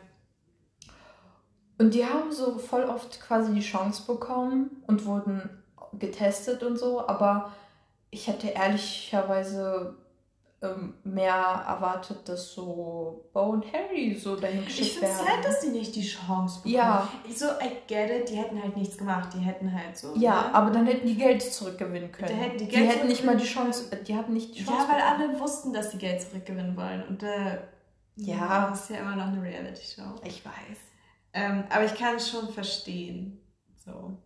[1.80, 5.50] Und die haben so voll oft quasi die Chance bekommen und wurden
[5.94, 7.54] getestet und so, aber
[8.12, 9.96] ich hätte ehrlicherweise
[10.64, 11.34] ähm, mehr
[11.68, 15.12] erwartet, dass so Bo und Harry so dahin geschickt werden.
[15.12, 16.76] Ich finde es halt, dass die nicht die Chance bekommen.
[16.76, 17.10] Ja.
[17.28, 20.14] Ich so, I get it, die hätten halt nichts gemacht, die hätten halt so.
[20.16, 20.56] Ja, ne?
[20.56, 22.30] aber dann hätten die Geld zurückgewinnen können.
[22.30, 24.84] Die hätten, die Geld die hätten nicht mal die Chance, die hatten nicht die Chance.
[24.84, 25.32] Ja, weil bekommen.
[25.32, 27.58] alle wussten, dass die Geld zurückgewinnen wollen und äh,
[28.18, 30.22] ja, das ist ja immer noch eine Reality-Show.
[30.26, 30.78] Ich weiß.
[31.34, 33.42] Ähm, aber ich kann es schon verstehen.
[33.84, 34.18] So.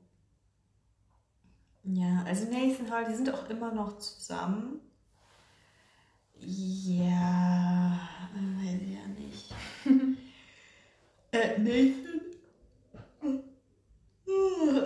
[1.84, 4.82] Ja, also Nathan Hall, die sind auch immer noch zusammen.
[6.40, 8.00] Ja,
[8.34, 9.54] weiß ich ja nicht.
[11.58, 12.22] Nathan?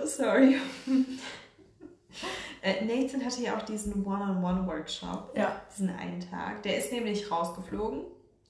[0.06, 0.56] Sorry.
[2.62, 5.32] äh, Nathan hatte ja auch diesen One-on-One-Workshop.
[5.36, 5.60] Ja.
[5.70, 6.62] Diesen einen Tag.
[6.62, 8.02] Der ist nämlich rausgeflogen.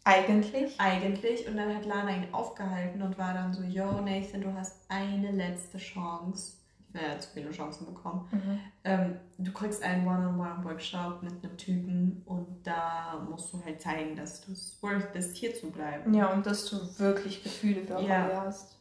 [0.05, 0.75] Eigentlich?
[0.79, 1.47] Eigentlich.
[1.47, 5.31] Und dann hat Lana ihn aufgehalten und war dann so, yo, Nathan, du hast eine
[5.31, 6.60] letzte Chance
[6.93, 8.29] äh, zu viele Chancen bekommen.
[8.33, 8.61] Mhm.
[8.85, 14.41] Ähm, du kriegst einen One-on-One-Workshop mit einem Typen und da musst du halt zeigen, dass
[14.41, 16.13] du es worth bist, hier zu bleiben.
[16.15, 18.25] Ja, und dass du wirklich Gefühle für ja.
[18.25, 18.77] Holly hast.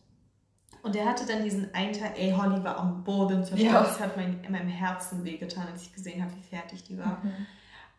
[0.82, 3.74] Und er hatte dann diesen einen Tag, ey, Holly war am Boden zerstört.
[3.74, 3.84] Ja.
[3.84, 7.20] Das hat mein, in meinem Herzen wehgetan, als ich gesehen habe, wie fertig die war.
[7.22, 7.46] Mhm.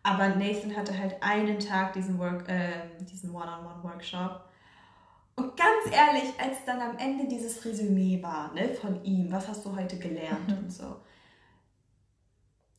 [0.03, 4.50] Aber Nathan hatte halt einen Tag diesen, Work, äh, diesen One-on-One-Workshop
[5.37, 9.65] und ganz ehrlich, als dann am Ende dieses Resümee war, ne, von ihm, was hast
[9.65, 10.59] du heute gelernt mhm.
[10.59, 10.97] und so.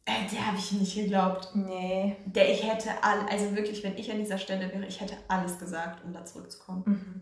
[0.06, 1.50] Äh, der habe ich nicht geglaubt.
[1.56, 2.18] Nee.
[2.26, 5.60] Der ich hätte all, also wirklich, wenn ich an dieser Stelle wäre, ich hätte alles
[5.60, 6.84] gesagt, um da zurückzukommen.
[6.86, 7.22] Mhm.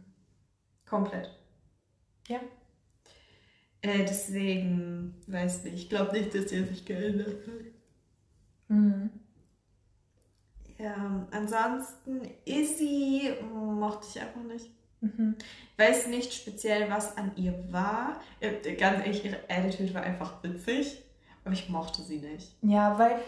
[0.86, 1.30] Komplett.
[2.28, 2.40] Ja.
[3.82, 7.66] Äh, deswegen, weiß nicht, ich glaube nicht, dass er sich geändert hat.
[8.70, 9.10] Mhm.
[10.78, 14.72] Ja, ansonsten, Izzy mochte ich einfach nicht.
[15.02, 15.36] Mhm.
[15.74, 18.20] Ich weiß nicht speziell, was an ihr war.
[18.39, 21.02] Äh, ganz ehrlich, ihre Attitude war einfach witzig,
[21.43, 22.56] aber ich mochte sie nicht.
[22.62, 23.20] Ja, weil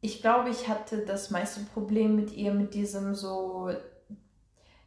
[0.00, 3.70] ich glaube, ich hatte das meiste Problem mit ihr, mit diesem so.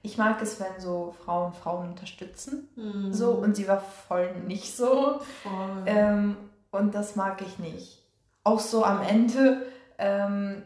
[0.02, 2.68] Ich mag es, wenn so Frauen Frauen unterstützen.
[2.76, 3.14] Mhm.
[3.14, 5.22] So, und sie war voll nicht so.
[5.44, 5.84] Voll.
[5.86, 6.36] Ähm,
[6.72, 8.04] und das mag ich nicht.
[8.44, 9.66] Auch so am Ende,
[9.98, 10.64] ähm,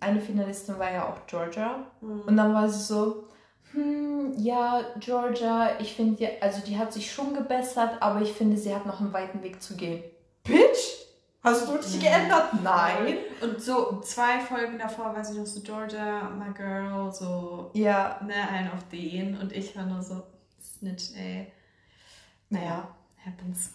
[0.00, 1.86] eine Finalistin war ja auch Georgia.
[2.00, 2.22] Mhm.
[2.22, 3.28] Und dann war sie so,
[3.72, 8.74] hm, ja, Georgia, ich finde, also die hat sich schon gebessert, aber ich finde, sie
[8.74, 10.02] hat noch einen weiten Weg zu gehen.
[10.44, 11.00] Bitch!
[11.42, 12.62] Hast du dich geändert?
[12.62, 13.16] Nein.
[13.40, 18.20] Und so zwei Folgen davor war sie noch so Georgia, my girl, so ja.
[18.26, 19.38] ne, ein auf den.
[19.38, 20.22] Und ich war nur so,
[20.60, 21.50] Snitch, ey.
[22.50, 22.88] Naja,
[23.24, 23.70] happens.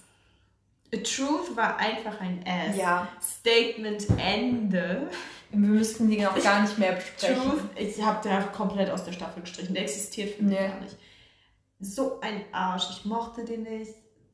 [0.93, 2.77] A Truth war einfach ein S.
[2.77, 3.07] Ja.
[3.21, 5.09] Statement Ende.
[5.49, 7.41] Wir müssten die auch gar nicht mehr besprechen.
[7.41, 9.73] Truth, ich habe den einfach komplett aus der Staffel gestrichen.
[9.73, 10.67] Der existiert für mich nee.
[10.67, 10.97] gar nicht.
[11.79, 12.89] So ein Arsch.
[12.91, 13.93] Ich mochte den nicht.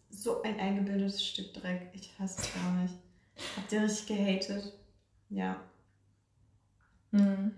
[0.09, 1.89] So ein eingebildetes Stück Dreck.
[1.93, 2.93] Ich fasse es gar nicht.
[3.57, 4.73] Habt ihr richtig gehatet?
[5.29, 5.55] Ja.
[7.11, 7.53] Mhm.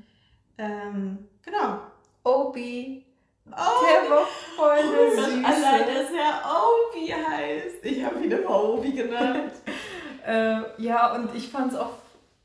[0.57, 1.79] Ähm, genau.
[2.23, 3.05] Obi.
[3.51, 4.25] Oh, der war
[4.55, 5.45] voll der Süße.
[5.45, 7.83] Allein, dass er Obi heißt.
[7.83, 9.51] Ich habe ihn immer Obi genannt.
[10.25, 11.93] äh, ja, und ich fand es auch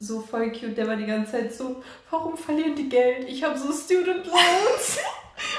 [0.00, 0.76] so voll cute.
[0.76, 3.28] Der war die ganze Zeit so, warum verlieren die Geld?
[3.28, 4.98] Ich habe so Student Loans.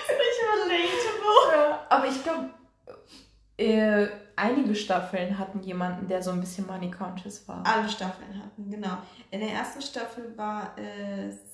[0.07, 1.55] Nicht relatable.
[1.55, 2.49] Ja, aber ich glaube,
[3.57, 7.63] äh, einige Staffeln hatten jemanden, der so ein bisschen money conscious war.
[7.65, 8.97] Alle Staffeln hatten, genau.
[9.31, 11.48] In der ersten Staffel war es.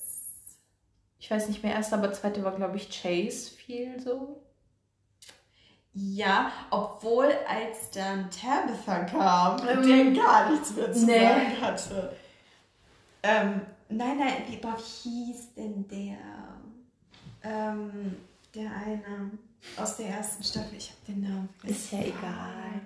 [1.26, 4.44] Ich weiß nicht mehr, erste, aber zweite war, glaube ich, Chase viel so.
[5.92, 11.20] Ja, obwohl als dann Tabitha kam, ähm, der gar nichts mehr zu nee.
[11.20, 12.16] sagen hatte.
[13.24, 16.20] Ähm, nein, nein, wie, boah, hieß denn der?
[17.42, 18.18] Ähm,
[18.54, 19.32] der eine
[19.78, 20.78] aus der ersten Staffel.
[20.78, 21.82] Ich habe den Namen vergessen.
[21.82, 22.82] Ist ja egal.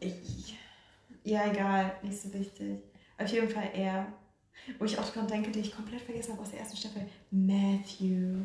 [0.00, 0.58] Ich,
[1.22, 2.80] ja, egal, nicht so wichtig.
[3.18, 4.12] Auf jeden Fall er.
[4.78, 7.02] Wo ich auch dran denke, den ich komplett vergessen habe aus der ersten Staffel.
[7.30, 8.38] Matthew.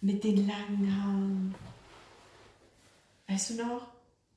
[0.00, 1.54] Mit den langen Haaren.
[3.28, 3.82] Weißt du noch?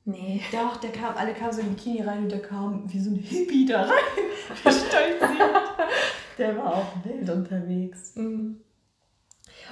[0.04, 0.40] Nee.
[0.52, 3.16] Doch, der kam, alle kamen so in Bikini rein und der kam wie so ein
[3.16, 3.92] Hippie da rein.
[6.38, 8.14] Der war auch wild unterwegs.
[8.14, 8.60] Mhm.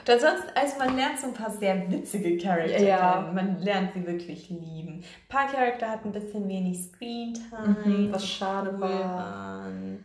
[0.00, 3.20] Und ansonsten, also man lernt so ein paar sehr witzige Charakter Ja.
[3.22, 3.34] kennen.
[3.34, 4.94] Man lernt sie wirklich lieben.
[5.00, 7.76] Ein paar Charakter hatten ein bisschen wenig Screentime.
[7.84, 8.90] Mhm, was schade war.
[8.90, 10.04] waren.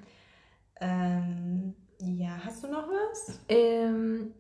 [0.82, 3.40] Ähm, ja, hast du noch was?
[3.50, 4.34] Ähm,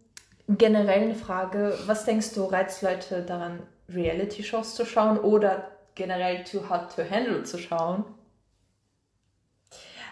[0.47, 6.69] generell eine Frage, was denkst du, reizt Leute daran, Reality-Shows zu schauen oder generell Too
[6.69, 8.05] Hot to Handle zu schauen?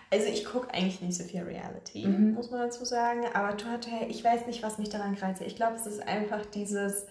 [0.09, 2.33] Also ich gucke eigentlich nicht so viel Reality, Mhm.
[2.33, 3.23] muss man dazu sagen.
[3.33, 5.41] Aber Total, ich weiß nicht, was mich daran reizt.
[5.41, 7.05] Ich glaube, es ist einfach dieses,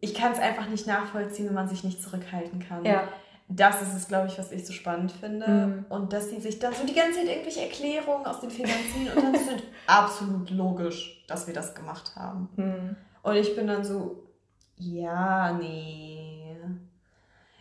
[0.00, 2.84] ich kann es einfach nicht nachvollziehen, wenn man sich nicht zurückhalten kann.
[2.84, 3.08] Ja.
[3.48, 5.46] Das ist es, glaube ich, was ich so spannend finde.
[5.48, 5.84] Mhm.
[5.88, 9.08] Und dass sie sich dann so die ganze Zeit irgendwelche Erklärungen aus den Fingern ziehen
[9.14, 12.48] und dann sind absolut logisch, dass wir das gemacht haben.
[12.56, 12.96] Mhm.
[13.22, 14.24] Und ich bin dann so,
[14.76, 16.56] ja, nee.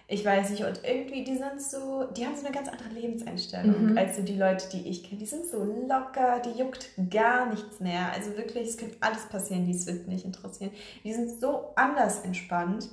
[0.07, 0.63] Ich weiß nicht.
[0.63, 3.97] Und irgendwie, die sind so, die haben so eine ganz andere Lebenseinstellung Mhm.
[3.97, 5.19] als so die Leute, die ich kenne.
[5.19, 8.11] Die sind so locker, die juckt gar nichts mehr.
[8.13, 10.71] Also wirklich, es könnte alles passieren, die es wird nicht interessieren.
[11.03, 12.89] Die sind so anders entspannt.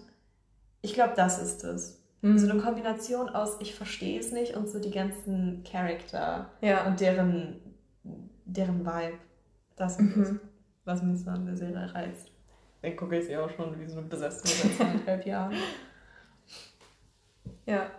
[0.80, 2.01] Ich glaube, das ist es.
[2.22, 2.38] Mhm.
[2.38, 6.86] So eine Kombination aus ich verstehe es nicht und so die ganzen Charakter Ja.
[6.86, 7.60] und deren,
[8.44, 9.18] deren Vibe.
[9.76, 10.40] Das ist Mhm.
[10.84, 12.28] was mich so an der Serie reizt.
[12.82, 15.54] Dann gucke ich sie auch schon wie so eine Besessene seit zweieinhalb Jahren.
[17.66, 17.90] Ja.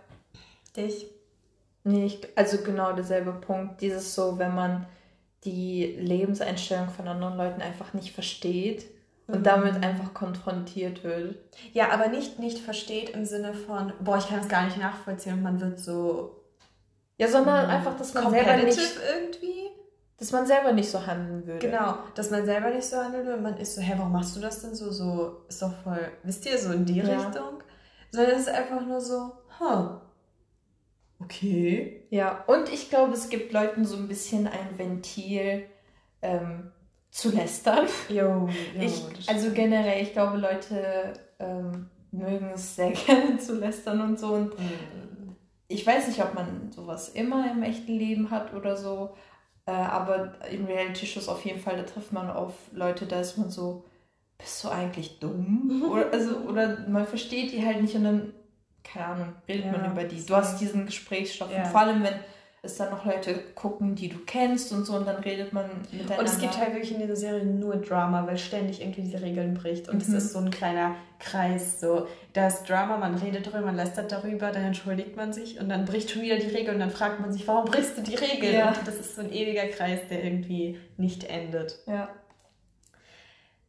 [0.76, 1.06] Dich?
[1.84, 3.80] Nee, ich, also genau derselbe Punkt.
[3.80, 4.86] Dieses so, wenn man
[5.44, 8.86] die Lebenseinstellung von anderen Leuten einfach nicht versteht
[9.26, 9.44] und Mhm.
[9.44, 11.36] damit einfach konfrontiert wird.
[11.72, 15.34] Ja, aber nicht, nicht versteht im Sinne von, boah, ich kann es gar nicht nachvollziehen
[15.34, 16.42] und man wird so
[17.16, 19.70] Ja, sondern einfach, dass man selber nicht, irgendwie.
[20.18, 21.66] dass man selber nicht so handeln würde.
[21.66, 24.40] Genau, dass man selber nicht so handelt und man ist so, hä, warum machst du
[24.40, 24.90] das denn so?
[24.90, 27.04] So, ist doch voll, wisst ihr, so in die Ja.
[27.16, 27.62] Richtung.
[28.10, 30.00] Sondern es ist einfach nur so, huh,
[31.20, 32.06] okay.
[32.10, 35.66] Ja, und ich glaube, es gibt Leuten so ein bisschen ein Ventil
[36.22, 36.70] ähm,
[37.14, 37.86] zu lästern.
[38.08, 44.00] Jo, jo Ich, also generell, ich glaube, Leute ähm, mögen es sehr gerne zu lästern
[44.00, 44.34] und so.
[44.34, 45.36] Und Mm.
[45.68, 49.14] ich weiß nicht, ob man sowas immer im echten Leben hat oder so.
[49.66, 53.48] Äh, aber in Reality-Shows auf jeden Fall, da trifft man auf Leute, da ist man
[53.48, 53.84] so,
[54.36, 55.84] bist du eigentlich dumm?
[55.90, 58.32] Oder, also, oder man versteht die halt nicht und dann,
[58.82, 60.26] keine Ahnung, redet Ja, man über die.
[60.26, 61.50] Du hast diesen Gesprächsstoff.
[61.52, 61.58] Ja.
[61.62, 62.18] Und vor allem, wenn
[62.64, 66.18] es dann noch Leute gucken, die du kennst und so, und dann redet man miteinander.
[66.20, 69.54] Und es gibt halt wirklich in dieser Serie nur Drama, weil ständig irgendwie diese Regeln
[69.54, 69.88] bricht.
[69.88, 70.16] Und es Mhm.
[70.16, 71.80] ist so ein kleiner Kreis.
[71.80, 75.84] So, das Drama, man redet darüber, man lästert darüber, dann entschuldigt man sich und dann
[75.84, 78.52] bricht schon wieder die Regel und dann fragt man sich, warum brichst du die Regel?
[78.54, 78.68] Ja.
[78.68, 81.78] Und das ist so ein ewiger Kreis, der irgendwie nicht endet.
[81.86, 82.08] Ja.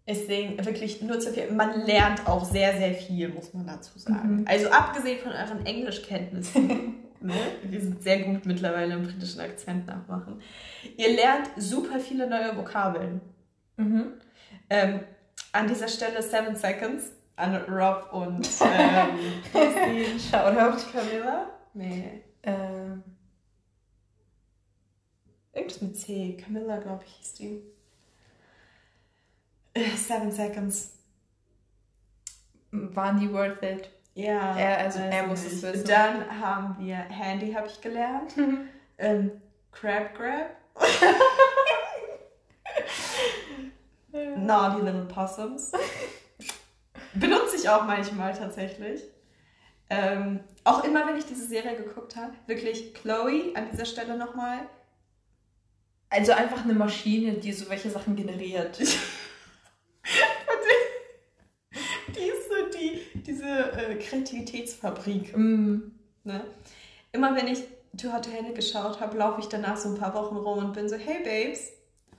[0.08, 1.50] Deswegen wirklich nur zu viel.
[1.52, 4.42] Man lernt auch sehr, sehr viel, muss man dazu sagen.
[4.42, 4.46] Mhm.
[4.48, 6.96] Also abgesehen von euren Englischkenntnissen.
[7.22, 7.34] ne?
[7.64, 10.42] Wir sind sehr gut mittlerweile im britischen Akzent nachmachen.
[10.98, 13.22] Ihr lernt super viele neue Vokabeln.
[13.78, 14.14] Mhm.
[14.70, 15.02] Ähm,
[15.52, 20.78] an dieser Stelle Seven Seconds an Rob und ähm, Shoutout.
[20.92, 21.50] Camilla.
[21.74, 22.24] Nee.
[22.44, 23.04] Ähm,
[25.54, 26.38] Irgendwas mit C.
[26.38, 27.62] Camilla, glaube ich, hieß die.
[29.74, 30.92] Äh, Seven Seconds.
[32.72, 33.90] waren die worth it?
[34.16, 34.58] Ja.
[34.58, 35.88] Er- also er muss es wissen.
[35.88, 38.34] Dann haben wir Handy, habe ich gelernt.
[38.98, 39.42] ähm,
[39.72, 40.50] Crab Grab.
[44.38, 45.72] Naughty Little Possums.
[47.14, 49.02] Benutze ich auch manchmal tatsächlich.
[49.90, 52.34] Ähm, auch immer, wenn ich diese Serie geguckt habe.
[52.48, 54.60] Wirklich Chloe an dieser Stelle nochmal.
[56.10, 58.80] Also einfach eine Maschine, die so welche Sachen generiert.
[62.08, 65.36] Die ist so die, diese äh, Kreativitätsfabrik.
[65.36, 65.92] Mm.
[66.24, 66.42] Ne?
[67.12, 67.64] Immer wenn ich
[67.98, 70.74] Too Hot to Handle geschaut habe, laufe ich danach so ein paar Wochen rum und
[70.74, 71.72] bin so, hey Babes.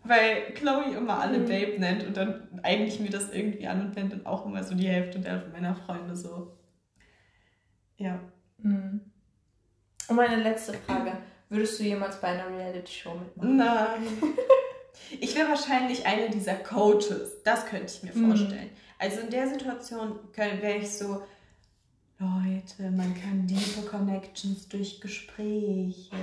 [0.05, 1.47] Weil Chloe immer alle Mhm.
[1.47, 4.89] Babe nennt und dann eigentlich mir das irgendwie an und wendet auch immer so die
[4.89, 6.57] Hälfte der meiner Freunde so.
[7.97, 8.21] Ja.
[8.59, 9.01] Mm.
[10.09, 11.13] Und meine letzte Frage.
[11.49, 13.57] Würdest du jemals bei einer Reality-Show mitmachen?
[13.57, 14.07] Nein.
[15.21, 17.43] Ich wäre wahrscheinlich eine dieser Coaches.
[17.45, 18.29] Das könnte ich mir Mhm.
[18.29, 18.71] vorstellen.
[18.99, 21.23] Also in der Situation wäre ich so,
[22.19, 26.17] Leute, man kann tiefe Connections durch Gespräche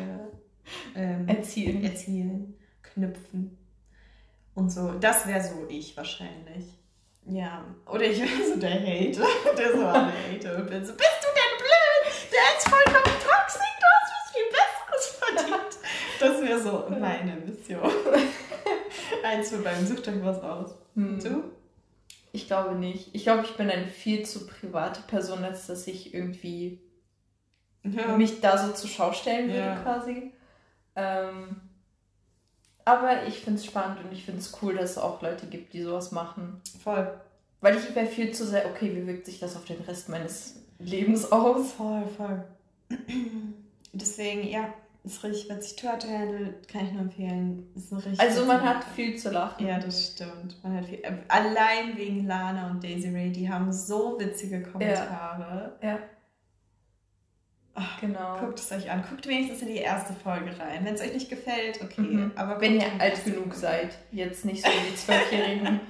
[0.96, 1.84] ähm, Erzielen.
[1.84, 3.58] erzielen, knüpfen
[4.56, 4.94] und so.
[4.94, 6.66] Das wäre so ich wahrscheinlich.
[7.28, 7.64] Ja.
[7.86, 9.26] Oder ich wäre so der Hater,
[9.58, 12.32] der so alle hater und bin so, bist du denn blöd?
[12.32, 15.78] Der ist vollkommen toxisch, du hast was viel Besseres verdient.
[16.20, 17.92] Das wäre so meine Mission.
[19.24, 20.76] Eins für beim sucht euch was aus.
[20.95, 21.20] Mm.
[21.20, 21.43] Du?
[22.32, 23.10] Ich glaube nicht.
[23.14, 26.80] Ich glaube, ich bin eine viel zu private Person, als dass ich irgendwie
[27.84, 28.16] Ja.
[28.18, 29.76] mich da so zur Schau stellen würde, Ja.
[29.82, 30.32] quasi.
[30.95, 31.62] Ähm,
[32.86, 35.74] aber ich finde es spannend und ich finde es cool, dass es auch Leute gibt,
[35.74, 36.62] die sowas machen.
[36.84, 37.14] Voll.
[37.62, 40.56] Weil ich wäre viel zu sehr, okay, wie wirkt sich das auf den Rest meines
[40.80, 41.72] Lebens aus?
[41.74, 42.43] Voll, voll.
[43.93, 44.74] Deswegen, ja,
[45.04, 45.76] ist richtig witzig.
[45.76, 47.68] To Handle kann ich nur empfehlen.
[47.76, 49.68] Ist ein richtig Also man hat viel zu lachen.
[49.68, 50.64] Ja, das stimmt.
[50.64, 55.78] Man hat viel, allein wegen Lana und Daisy Ray, die haben so witzige Kommentare.
[55.82, 55.99] Ja.
[57.76, 58.38] Ach, Genau.
[58.39, 59.04] Guckt es euch an.
[59.10, 60.86] Guckt wenigstens in die erste Folge rein.
[60.86, 62.01] Wenn es euch nicht gefällt, okay.
[62.01, 62.32] Mhm.
[62.36, 65.80] Aber Wenn ihr alt genug seid, jetzt nicht so die Zwölfjährigen.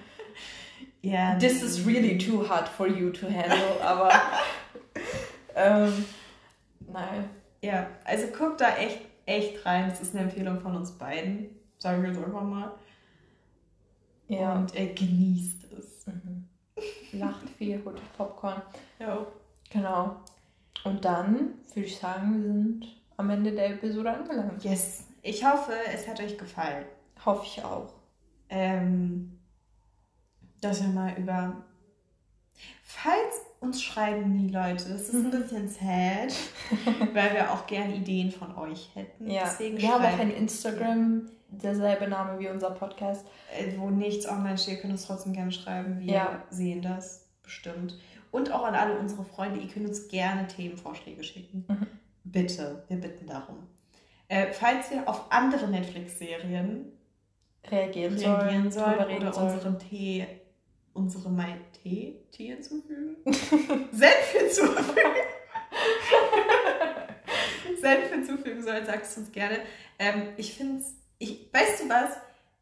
[1.05, 1.35] Ja.
[1.35, 4.09] This is really too hard for you to handle, aber
[5.53, 6.05] ähm,
[6.79, 7.29] nein.
[7.63, 9.89] Ja, also guckt da echt, echt rein.
[9.89, 11.49] Das ist eine Empfehlung von uns beiden.
[11.77, 12.73] Sagen wir jetzt einfach mal.
[14.27, 14.53] Ja.
[14.55, 16.05] Und äh, genießt es.
[16.07, 16.47] Mhm.
[17.13, 18.61] Lacht viel, holt Popcorn.
[18.99, 19.25] Ja.
[19.69, 20.17] Genau.
[20.83, 24.63] Und dann würde ich sagen, wir sind am Ende der Episode angelangt.
[24.63, 25.07] Yes.
[25.21, 26.85] Ich hoffe, es hat euch gefallen.
[27.25, 27.93] Hoffe ich auch.
[28.49, 29.39] ähm,
[30.59, 31.63] dass wir mal über.
[32.83, 35.31] Falls uns schreiben die Leute, das ist ein Mhm.
[35.31, 36.33] bisschen sad,
[37.13, 39.29] weil wir auch gerne Ideen von euch hätten.
[39.29, 43.25] Ja, Deswegen wir haben auch ein Instagram, derselbe Name wie unser Podcast.
[43.57, 45.99] äh, wo nichts online steht, könnt ihr uns trotzdem gerne schreiben.
[45.99, 46.43] Wir Ja.
[46.49, 47.97] sehen das bestimmt.
[48.31, 51.65] Und auch an alle unsere Freunde, ihr könnt uns gerne Themenvorschläge schicken.
[51.67, 51.87] Mhm.
[52.23, 53.57] Bitte, wir bitten darum.
[54.27, 56.85] Äh, falls wir auf andere Netflix-Serien
[57.69, 59.53] Reagieren, reagieren sollen reden oder sollen.
[59.53, 60.25] unseren Tee,
[60.93, 63.17] unsere Mai Tee, Tee hinzufügen.
[63.25, 65.11] Senf hinzufügen.
[67.81, 69.59] Senf hinzufügen sollen, sagst du uns gerne.
[69.99, 72.11] Ähm, ich finde es, ich, weißt du was?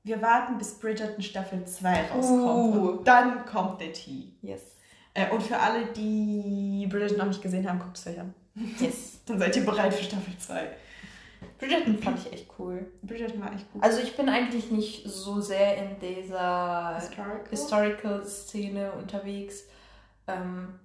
[0.03, 2.75] Wir warten, bis Bridgerton Staffel 2 rauskommt.
[2.75, 2.89] Uh.
[2.89, 4.33] Und dann kommt der Tee.
[4.41, 4.61] Yes.
[5.13, 8.33] Äh, und für alle, die Bridgerton noch nicht gesehen haben, guckt es euch an.
[8.79, 9.19] Yes.
[9.25, 10.67] Dann seid ihr bereit für Staffel 2.
[11.57, 12.91] Bridgerton fand ich echt cool.
[13.03, 13.83] Bridgerton war echt gut.
[13.83, 17.41] Also ich bin eigentlich nicht so sehr in dieser Historical.
[17.49, 19.63] Historical-Szene unterwegs.
[20.27, 20.79] Ähm,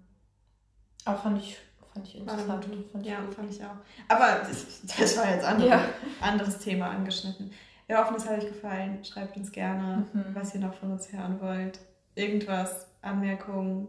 [1.04, 1.58] aber fand ich,
[1.92, 2.64] fand ich interessant.
[2.92, 3.34] Fand ich ja, gut.
[3.34, 3.76] fand ich auch.
[4.08, 5.80] Aber das, das war jetzt andere, Ja.
[6.20, 7.50] anderes Thema angeschnitten.
[7.86, 9.04] Wir hoffen, es hat euch gefallen.
[9.04, 10.34] Schreibt uns gerne, Mhm.
[10.34, 11.78] was ihr noch von uns hören wollt.
[12.14, 13.88] Irgendwas, Anmerkungen,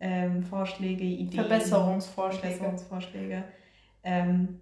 [0.00, 1.32] ähm, Vorschläge, Ideen.
[1.46, 2.56] Verbesserungsvorschläge.
[2.56, 3.44] Verbesserungsvorschläge.
[4.02, 4.60] Ähm,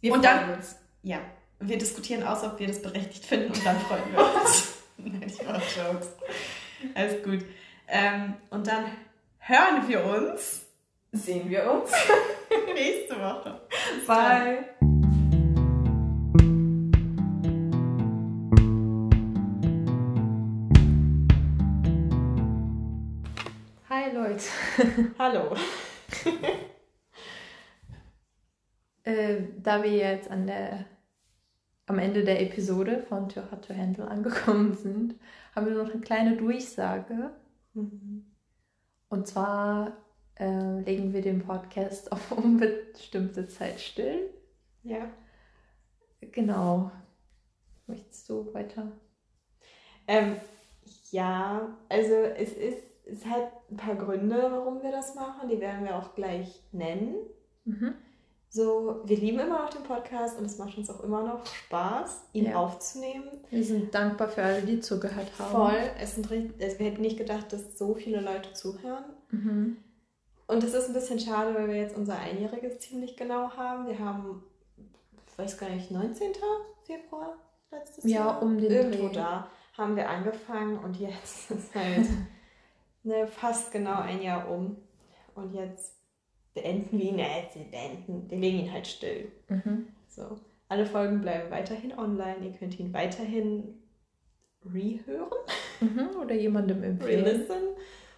[0.00, 0.76] Wir Und freuen dann- uns.
[1.02, 1.18] ja,
[1.60, 4.74] wir diskutieren aus, ob wir das berechtigt finden und dann freuen wir uns.
[4.98, 6.08] Nein, ich mache Jokes.
[6.94, 7.44] Alles gut.
[7.88, 8.84] Ähm, und dann
[9.38, 10.62] hören wir uns
[11.12, 11.90] Sehen wir uns.
[12.74, 13.60] nächste Woche.
[14.06, 14.64] Bye.
[23.88, 24.44] Hi Leute.
[25.18, 25.56] Hallo.
[29.06, 30.84] Äh, da wir jetzt an der,
[31.86, 35.14] am Ende der Episode von Too Hot to Handle angekommen sind,
[35.54, 37.30] haben wir noch eine kleine Durchsage.
[39.08, 39.96] Und zwar
[40.40, 44.28] äh, legen wir den Podcast auf unbestimmte Zeit still.
[44.82, 45.08] Ja.
[46.20, 46.90] Genau.
[47.86, 48.90] Möchtest du weiter?
[50.08, 50.34] Ähm,
[51.12, 55.48] ja, also es ist, es hat ein paar Gründe, warum wir das machen.
[55.48, 57.14] Die werden wir auch gleich nennen.
[57.64, 57.94] Mhm.
[58.48, 62.22] So, wir lieben immer noch den Podcast und es macht uns auch immer noch Spaß,
[62.32, 62.56] ihn Ja.
[62.56, 63.28] aufzunehmen.
[63.50, 65.50] Wir sind dankbar für alle, die zugehört haben.
[65.50, 65.90] Voll.
[66.00, 69.04] Es sind, richtig- also wir hätten nicht gedacht, dass so viele Leute zuhören.
[69.30, 69.76] Mhm.
[70.46, 73.88] Und es ist ein bisschen schade, weil wir jetzt unser Einjähriges ziemlich genau haben.
[73.88, 74.44] Wir haben,
[75.26, 76.32] ich weiß gar nicht, 19.
[76.84, 77.36] Februar
[77.72, 78.42] letztes Ja, Jahr?
[78.42, 79.14] um den Irgendwo Dreh.
[79.16, 82.06] da haben wir angefangen und jetzt ist halt
[83.02, 84.76] ne, fast genau ein Jahr um.
[85.34, 85.95] Und jetzt
[86.56, 89.30] beenden wir ihn, äh, beenden, wir legen ihn halt still.
[89.48, 89.86] Mhm.
[90.08, 90.40] So.
[90.68, 92.38] Alle Folgen bleiben weiterhin online.
[92.44, 93.74] Ihr könnt ihn weiterhin
[94.74, 95.30] rehören,
[95.80, 96.08] Mhm.
[96.20, 97.22] Oder jemandem empfehlen.
[97.24, 97.62] relisten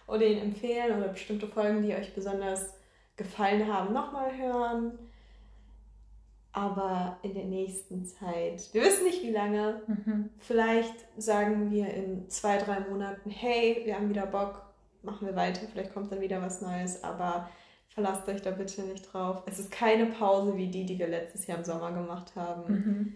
[0.07, 2.73] oder ihn empfehlen oder bestimmte Folgen, die euch besonders
[3.17, 4.97] gefallen haben, nochmal hören.
[6.51, 10.29] Aber in der nächsten Zeit, wir wissen nicht wie lange, Mhm.
[10.39, 14.63] vielleicht sagen wir in zwei, drei Monaten, hey, wir haben wieder Bock,
[15.03, 17.49] machen wir weiter, vielleicht kommt dann wieder was Neues, aber
[17.89, 19.43] verlasst euch da bitte nicht drauf.
[19.45, 22.73] Es ist keine Pause wie die, die wir letztes Jahr im Sommer gemacht haben.
[22.73, 23.15] Mhm.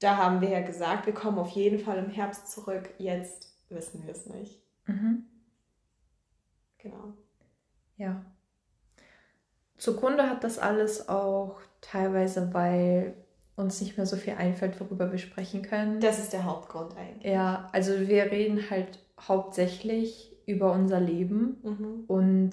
[0.00, 2.90] Da haben wir ja gesagt, wir kommen auf jeden Fall im Herbst zurück.
[2.98, 4.60] Jetzt wissen wir es nicht.
[4.86, 5.24] Mhm.
[6.78, 7.14] Genau.
[7.96, 8.24] Ja.
[9.76, 13.14] Zugrunde hat das alles auch teilweise, weil
[13.56, 16.00] uns nicht mehr so viel einfällt, worüber wir sprechen können.
[16.00, 17.32] Das ist der Hauptgrund eigentlich.
[17.32, 22.04] Ja, also wir reden halt hauptsächlich über unser Leben Mhm.
[22.06, 22.52] und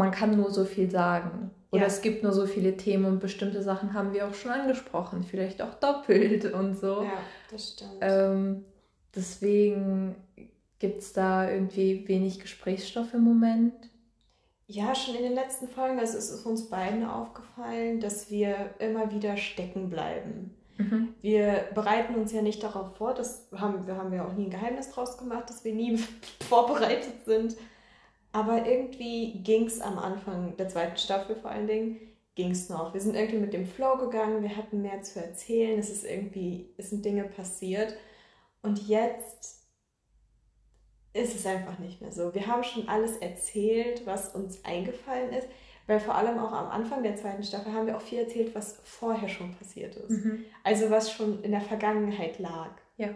[0.00, 1.50] man kann nur so viel sagen.
[1.70, 1.86] Oder Ja.
[1.86, 5.62] es gibt nur so viele Themen und bestimmte Sachen haben wir auch schon angesprochen, vielleicht
[5.62, 7.02] auch doppelt und so.
[7.04, 7.12] Ja,
[7.50, 7.98] das stimmt.
[8.00, 8.64] Ähm,
[9.14, 10.16] deswegen
[10.80, 13.74] gibt es da irgendwie wenig Gesprächsstoff im Moment.
[14.66, 19.10] Ja, schon in den letzten Folgen, also es ist uns beiden aufgefallen, dass wir immer
[19.12, 20.54] wieder stecken bleiben.
[20.78, 21.08] Mhm.
[21.20, 24.50] Wir bereiten uns ja nicht darauf vor, das haben wir haben ja auch nie ein
[24.50, 25.98] Geheimnis draus gemacht, dass wir nie
[26.48, 27.56] vorbereitet sind.
[28.32, 32.00] Aber irgendwie ging es am Anfang der zweiten Staffel vor allen Dingen,
[32.36, 32.94] ging es noch.
[32.94, 36.72] Wir sind irgendwie mit dem Flow gegangen, wir hatten mehr zu erzählen, es ist irgendwie,
[36.76, 37.94] es sind Dinge passiert.
[38.62, 39.60] Und jetzt
[41.12, 42.34] ist es einfach nicht mehr so.
[42.34, 45.48] Wir haben schon alles erzählt, was uns eingefallen ist,
[45.86, 48.78] weil vor allem auch am Anfang der zweiten Staffel haben wir auch viel erzählt, was
[48.84, 50.10] vorher schon passiert ist.
[50.10, 50.44] Mhm.
[50.62, 52.70] Also was schon in der Vergangenheit lag.
[52.96, 53.08] Ja.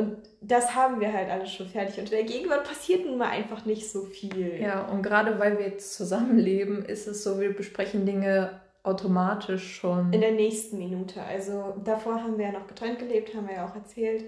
[0.00, 1.98] Und das haben wir halt alles schon fertig.
[1.98, 4.60] Und in der Gegenwart passiert nun mal einfach nicht so viel.
[4.60, 10.12] Ja, und gerade weil wir jetzt zusammenleben, ist es so, wir besprechen Dinge automatisch schon.
[10.12, 11.22] In der nächsten Minute.
[11.22, 14.24] Also davor haben wir ja noch getrennt gelebt, haben wir ja auch erzählt.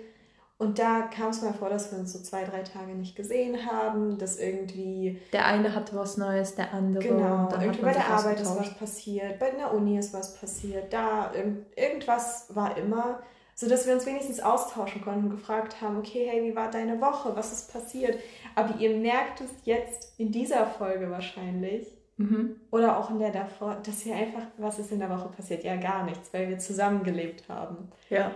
[0.59, 3.67] Und da kam es mal vor, dass wir uns so zwei, drei Tage nicht gesehen
[3.67, 7.03] haben, dass irgendwie, Der eine hatte was Neues, der andere.
[7.03, 10.15] genau, und dann hat irgendwie bei der Arbeit ist was passiert, bei der Uni ist
[10.15, 13.19] was passiert, da irgend, irgendwas war immer,
[13.63, 17.35] sodass wir uns wenigstens austauschen konnten und gefragt haben, okay, hey, wie war deine Woche,
[17.35, 18.19] was ist passiert?
[18.55, 21.87] Aber ihr merkt es jetzt in dieser Folge wahrscheinlich,
[22.23, 22.57] Mhm.
[22.71, 25.65] Oder auch in der davor, dass hier einfach, was ist in der Woche passiert?
[25.65, 27.89] Ja, gar nichts, weil wir zusammengelebt haben.
[28.11, 28.33] Ja.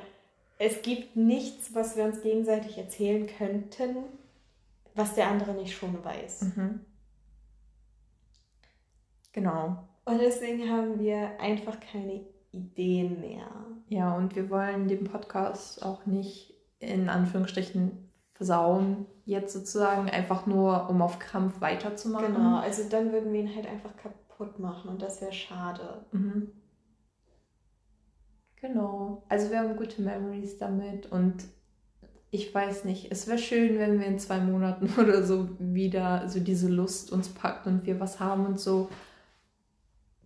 [0.59, 3.97] Es gibt nichts, was wir uns gegenseitig erzählen könnten,
[4.95, 6.43] was der andere nicht schon weiß.
[6.43, 6.81] Mhm.
[9.33, 9.87] Genau.
[10.07, 13.51] Und deswegen haben wir einfach keine Ideen mehr.
[13.89, 20.91] Ja, und wir wollen den Podcast auch nicht in Anführungsstrichen versauen, jetzt sozusagen, einfach nur,
[20.91, 22.35] um auf Krampf weiterzumachen.
[22.35, 26.05] Genau, also dann würden wir ihn halt einfach kaputt machen und das wäre schade.
[26.13, 26.53] Mhm.
[28.61, 29.23] Genau.
[29.29, 31.45] Also wir haben gute Memories damit und
[32.31, 36.41] ich weiß nicht, es wäre schön, wenn wir in zwei Monaten oder so wieder so
[36.41, 38.89] diese Lust uns packt und wir was haben und so.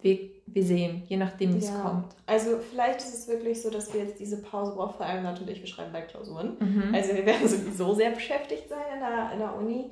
[0.01, 0.19] Wir,
[0.53, 1.81] wir sehen, je nachdem, wie es Ja.
[1.81, 2.15] kommt.
[2.27, 5.61] Also vielleicht ist es wirklich so, dass wir jetzt diese Pause brauchen, vor allem natürlich,
[5.61, 6.57] wir schreiben bald Klausuren.
[6.59, 6.95] Mhm.
[6.95, 9.91] Also wir werden sowieso sehr beschäftigt sein in der, in der Uni.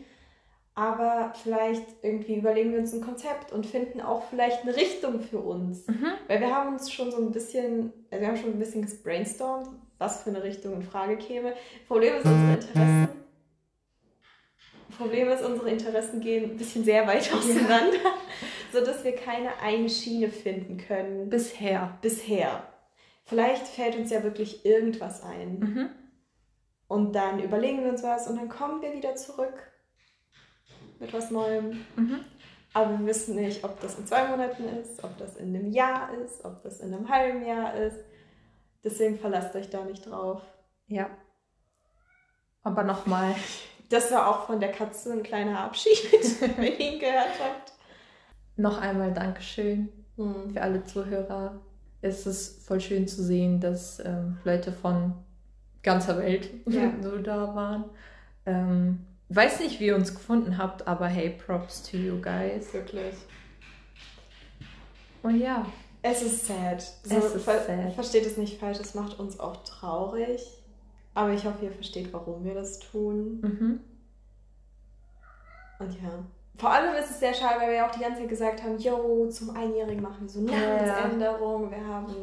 [0.75, 5.39] Aber vielleicht irgendwie überlegen wir uns ein Konzept und finden auch vielleicht eine Richtung für
[5.41, 5.89] uns.
[5.89, 6.07] Mhm.
[6.29, 9.69] Weil wir haben uns schon so ein bisschen, also wir haben schon ein bisschen gebrainstormt,
[9.99, 11.55] was für eine Richtung in Frage käme.
[11.89, 13.09] Problem ist, unsere Interessen.
[14.99, 17.99] Problem ist, unsere Interessen gehen ein bisschen sehr weit auseinander,
[18.73, 21.97] sodass wir keine eine Schiene finden können Bisher.
[22.03, 22.65] bisher.
[23.25, 25.59] Vielleicht fällt uns ja wirklich irgendwas ein.
[25.61, 25.89] Mhm.
[26.89, 29.71] Und dann überlegen wir uns was und dann kommen wir wieder zurück
[30.99, 31.85] mit was Neuem.
[31.97, 32.21] Mhm.
[32.75, 36.13] Aber wir wissen nicht, ob das in zwei Monaten ist, ob das in einem Jahr
[36.15, 37.99] ist, ob das in einem halben Jahr ist.
[38.85, 40.43] Deswegen verlasst euch da nicht drauf.
[40.87, 41.11] Ja.
[42.63, 43.35] Aber nochmal,
[43.89, 45.99] Das war auch von der Katze ein kleiner Abschied,
[46.41, 47.73] wenn ihr ihn gehört habt.
[48.57, 50.51] noch einmal Dankeschön Hm.
[50.53, 51.61] für alle Zuhörer.
[52.03, 55.15] Es ist voll schön zu sehen, dass ähm, Leute von
[55.83, 56.93] ganzer Welt Ja.
[57.01, 57.85] so da waren.
[58.47, 62.73] Ähm, weiß nicht, wie ihr uns gefunden habt, aber hey, props to you guys.
[62.75, 63.15] Wirklich.
[65.23, 65.67] Und ja,
[66.03, 66.83] Es ist sad.
[67.05, 67.93] So, Es ist ver sad.
[67.95, 70.41] Versteht es nicht falsch, es macht uns auch traurig.
[71.19, 73.41] Aber ich hoffe, ihr versteht, warum wir das tun.
[73.41, 73.81] mhm.
[75.81, 76.25] Und ja.
[76.57, 79.27] Vor allem ist es sehr schade, weil wir auch die ganze Zeit gesagt haben, yo,
[79.29, 81.71] zum Einjährigen machen wir so Namensänderung.
[81.73, 82.15] Wir, haben,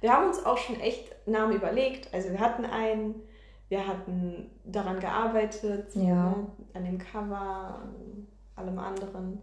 [0.00, 2.12] wir haben uns auch schon echt Namen überlegt.
[2.12, 3.14] Also wir hatten einen,
[3.68, 6.02] wir hatten daran gearbeitet, Ja.
[6.30, 8.26] ne, an dem Cover, an
[8.56, 9.42] allem anderen.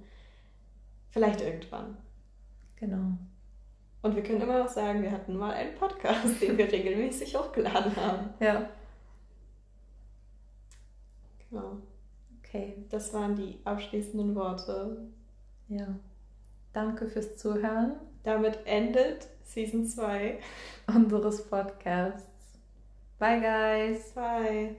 [1.12, 1.98] Vielleicht irgendwann.
[2.76, 3.12] genau.
[4.02, 7.96] Und wir können immer noch sagen, wir hatten mal einen Podcast, den wir regelmäßig hochgeladen
[7.98, 8.30] haben.
[8.40, 8.70] Ja,
[11.50, 11.78] Genau.
[12.40, 12.86] okay.
[12.90, 15.08] Das waren die abschließenden Worte.
[15.68, 16.00] Ja.
[16.74, 17.94] Danke fürs Zuhören
[18.24, 20.40] Damit endet Season 2.
[20.88, 22.28] unseres Podcasts.
[23.20, 24.12] Bye, guys.
[24.14, 24.76] Bye.